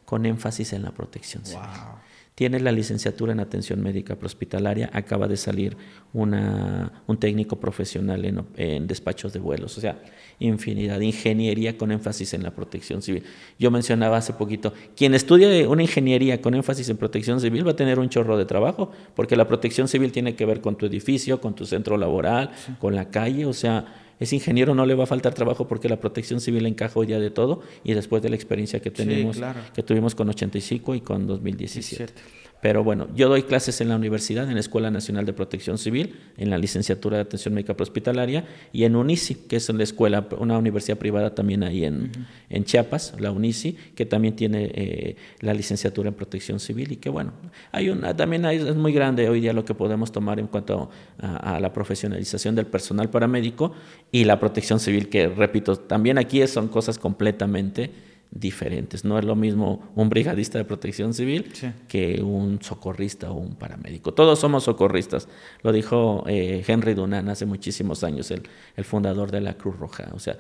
[0.06, 1.62] con énfasis en la protección civil.
[1.62, 1.96] Wow.
[2.36, 5.78] Tiene la licenciatura en atención médica prehospitalaria, acaba de salir
[6.12, 10.04] una, un técnico profesional en, en despachos de vuelos, o sea,
[10.40, 13.24] infinidad de ingeniería con énfasis en la protección civil.
[13.58, 17.78] Yo mencionaba hace poquito, quien estudie una ingeniería con énfasis en protección civil va a
[17.78, 21.40] tener un chorro de trabajo, porque la protección civil tiene que ver con tu edificio,
[21.40, 25.08] con tu centro laboral, con la calle, o sea, ese ingeniero no le va a
[25.08, 28.36] faltar trabajo porque la protección civil encaja hoy día de todo y después de la
[28.36, 29.60] experiencia que Sí, tenemos, claro.
[29.74, 32.14] que tuvimos con 85 y con 2017.
[32.14, 32.45] 17.
[32.62, 36.16] Pero bueno, yo doy clases en la universidad, en la Escuela Nacional de Protección Civil,
[36.38, 40.58] en la licenciatura de Atención Médica Prehospitalaria y en UNICI, que es la escuela, una
[40.58, 42.12] universidad privada también ahí en,
[42.50, 47.10] en Chiapas, la UNICI, que también tiene eh, la licenciatura en Protección Civil y que
[47.10, 47.34] bueno,
[47.72, 50.90] hay una, también hay- es muy grande hoy día lo que podemos tomar en cuanto
[51.20, 53.74] a, a la profesionalización del personal paramédico
[54.12, 57.92] y la protección civil, que repito, también aquí son cosas completamente
[58.36, 59.04] diferentes.
[59.06, 61.72] No es lo mismo un brigadista de protección civil Sí.
[61.88, 64.14] que un socorrista o un paramédico.
[64.14, 65.28] Todos somos socorristas.
[65.64, 68.44] Lo dijo eh, Henry Dunant hace muchísimos años, el,
[68.76, 70.10] el fundador de la Cruz Roja.
[70.14, 70.38] O sea,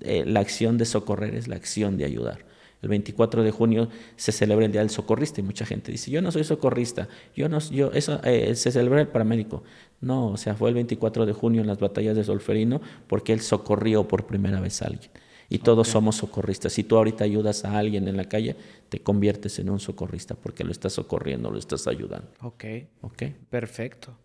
[0.00, 2.46] eh, la acción de socorrer es la acción de ayudar.
[2.80, 6.20] El 24 de junio se celebra el Día del Socorrista y mucha gente dice, yo
[6.20, 9.62] no soy socorrista, yo no, yo, eso eh, se celebra el paramédico.
[10.00, 13.40] No, o sea, fue el 24 de junio en las batallas de Solferino porque él
[13.40, 15.10] socorrió por primera vez a alguien.
[15.54, 16.72] Y todos somos socorristas.
[16.72, 18.56] Si tú ahorita ayudas a alguien en la calle,
[18.88, 22.28] te conviertes en un socorrista porque lo estás socorriendo, lo estás ayudando.
[22.40, 22.64] Ok.
[23.02, 23.22] ¿Ok?
[23.50, 24.16] Perfecto.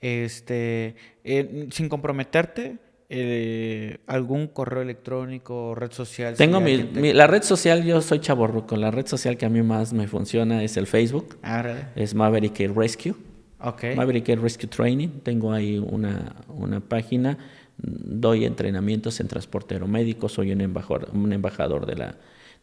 [0.00, 0.94] Este,
[1.24, 6.34] eh, sin comprometerte, eh, algún correo electrónico o red social.
[6.34, 8.76] Tengo mi, alguien te- mi- la red social, yo soy chaborruco.
[8.76, 11.38] La red social que a mí más me funciona es el Facebook.
[11.42, 11.90] Ah.
[11.96, 13.14] Es Maverick Rescue.
[13.60, 13.84] Ok.
[13.96, 15.08] Maverick Rescue Training.
[15.22, 17.38] Tengo ahí una, una página.
[17.78, 20.28] Doy entrenamientos en transporte aeromédico.
[20.28, 22.14] Soy un embajador, un embajador de, la,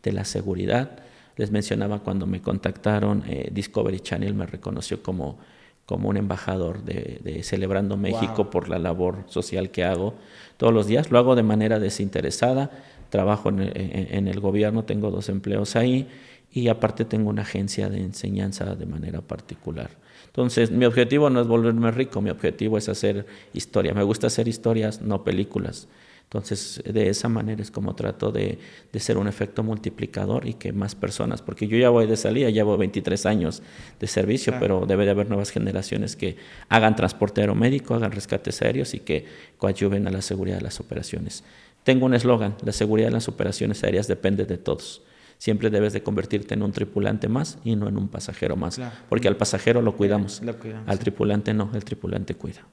[0.02, 1.00] de la seguridad.
[1.38, 5.38] Les mencionaba cuando me contactaron, eh, Discovery Channel me reconoció como,
[5.86, 8.50] como un embajador de, de Celebrando México Wow.
[8.50, 10.16] por la labor social que hago
[10.58, 11.12] todos los días.
[11.12, 12.72] Lo hago de manera desinteresada.
[13.10, 16.08] Trabajo en el, en- en el gobierno, tengo dos empleos ahí
[16.52, 19.90] y aparte tengo una agencia de enseñanza de manera particular.
[20.28, 23.94] Entonces, mi objetivo no es volverme rico, mi objetivo es hacer historia.
[23.94, 25.88] Me gusta hacer historias, no películas.
[26.34, 28.58] Entonces, de esa manera es como trato de,
[28.92, 32.50] de, ser un efecto multiplicador y que más personas, porque yo ya voy de salida,
[32.50, 33.62] llevo 23 años
[34.00, 36.38] de servicio, pero debe de haber nuevas generaciones que
[36.70, 39.28] hagan transporte aeromédico, hagan rescates aéreos y que
[39.60, 41.44] coadyuven a la seguridad de las operaciones.
[41.84, 45.04] Tengo un eslogan, la seguridad de las operaciones aéreas depende de todos.
[45.38, 48.80] Siempre debes de convertirte en un tripulante más y no en un pasajero más,
[49.10, 50.42] porque al pasajero lo cuidamos,
[50.86, 52.66] al tripulante no, el tripulante cuida.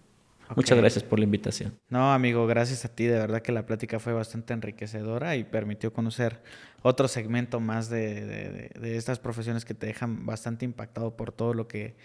[0.57, 1.79] Muchas gracias por la invitación.
[1.89, 3.07] No, amigo, gracias a ti.
[3.07, 6.43] De verdad que la plática fue bastante enriquecedora y permitió conocer
[6.83, 11.97] otro segmento más de, estas profesiones que te dejan bastante impactado por todo lo que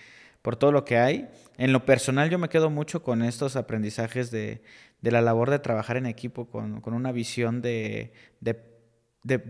[0.41, 1.27] por todo lo que hay.
[1.57, 4.61] En lo personal yo me quedo mucho con estos aprendizajes de,
[5.02, 8.53] la labor de trabajar en equipo, con, con una visión de, de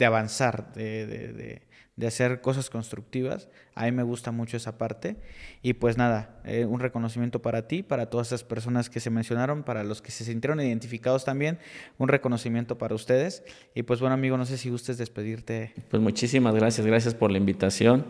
[0.05, 1.61] avanzar, de,
[1.95, 3.47] de hacer cosas constructivas.
[3.73, 5.15] A mí me gusta mucho esa parte.
[5.61, 9.63] Y pues nada, eh, un reconocimiento para ti, para todas esas personas que se mencionaron,
[9.63, 11.59] para los que se sintieron identificados también,
[11.97, 13.43] un reconocimiento para ustedes.
[13.73, 15.73] Y pues bueno, amigo, no sé si gustes despedirte.
[15.89, 18.05] Pues muchísimas gracias, gracias por la invitación.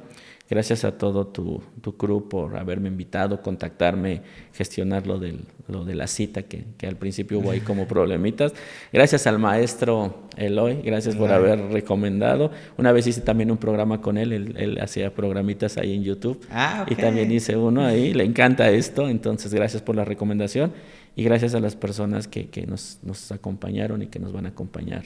[0.48, 4.22] Gracias a todo tu, tu crew por haberme invitado, contactarme,
[4.54, 8.54] gestionar lo, del, lo de la cita, que, que, al principio hubo ahí como problemitas.
[8.94, 12.52] Gracias al maestro Eloy, gracias por haber recomendado.
[12.78, 16.40] Una vez hice también un programa con él, él, hacía programitas ahí en YouTube.
[16.52, 20.74] Ah, Y también hice uno ahí, le encanta esto, entonces gracias por la recomendación
[21.16, 24.50] y gracias a las personas que, que nos, nos acompañaron y que nos van a
[24.50, 25.06] acompañar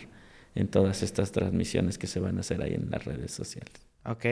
[0.53, 3.88] en todas estas transmisiones que se van a hacer ahí en las redes sociales.
[4.05, 4.25] Ok,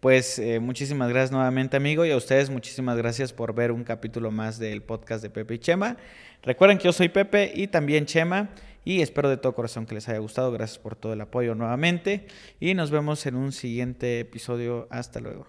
[0.00, 4.30] pues eh, muchísimas gracias nuevamente amigo y a ustedes muchísimas gracias por ver un capítulo
[4.30, 5.96] más del podcast de Pepe y Chema.
[6.42, 8.50] Recuerden que yo soy Pepe y también Chema
[8.84, 10.50] y espero de todo corazón que les haya gustado.
[10.50, 12.26] Gracias por todo el apoyo nuevamente
[12.58, 14.88] y nos vemos en un siguiente episodio.
[14.90, 15.46] Hasta luego.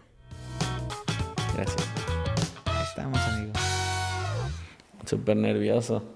[1.55, 1.87] Gracias.
[2.65, 3.57] Ahí estamos amigos.
[5.05, 6.13] Súper nervioso.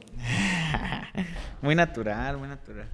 [1.62, 2.88] muy natural, muy natural.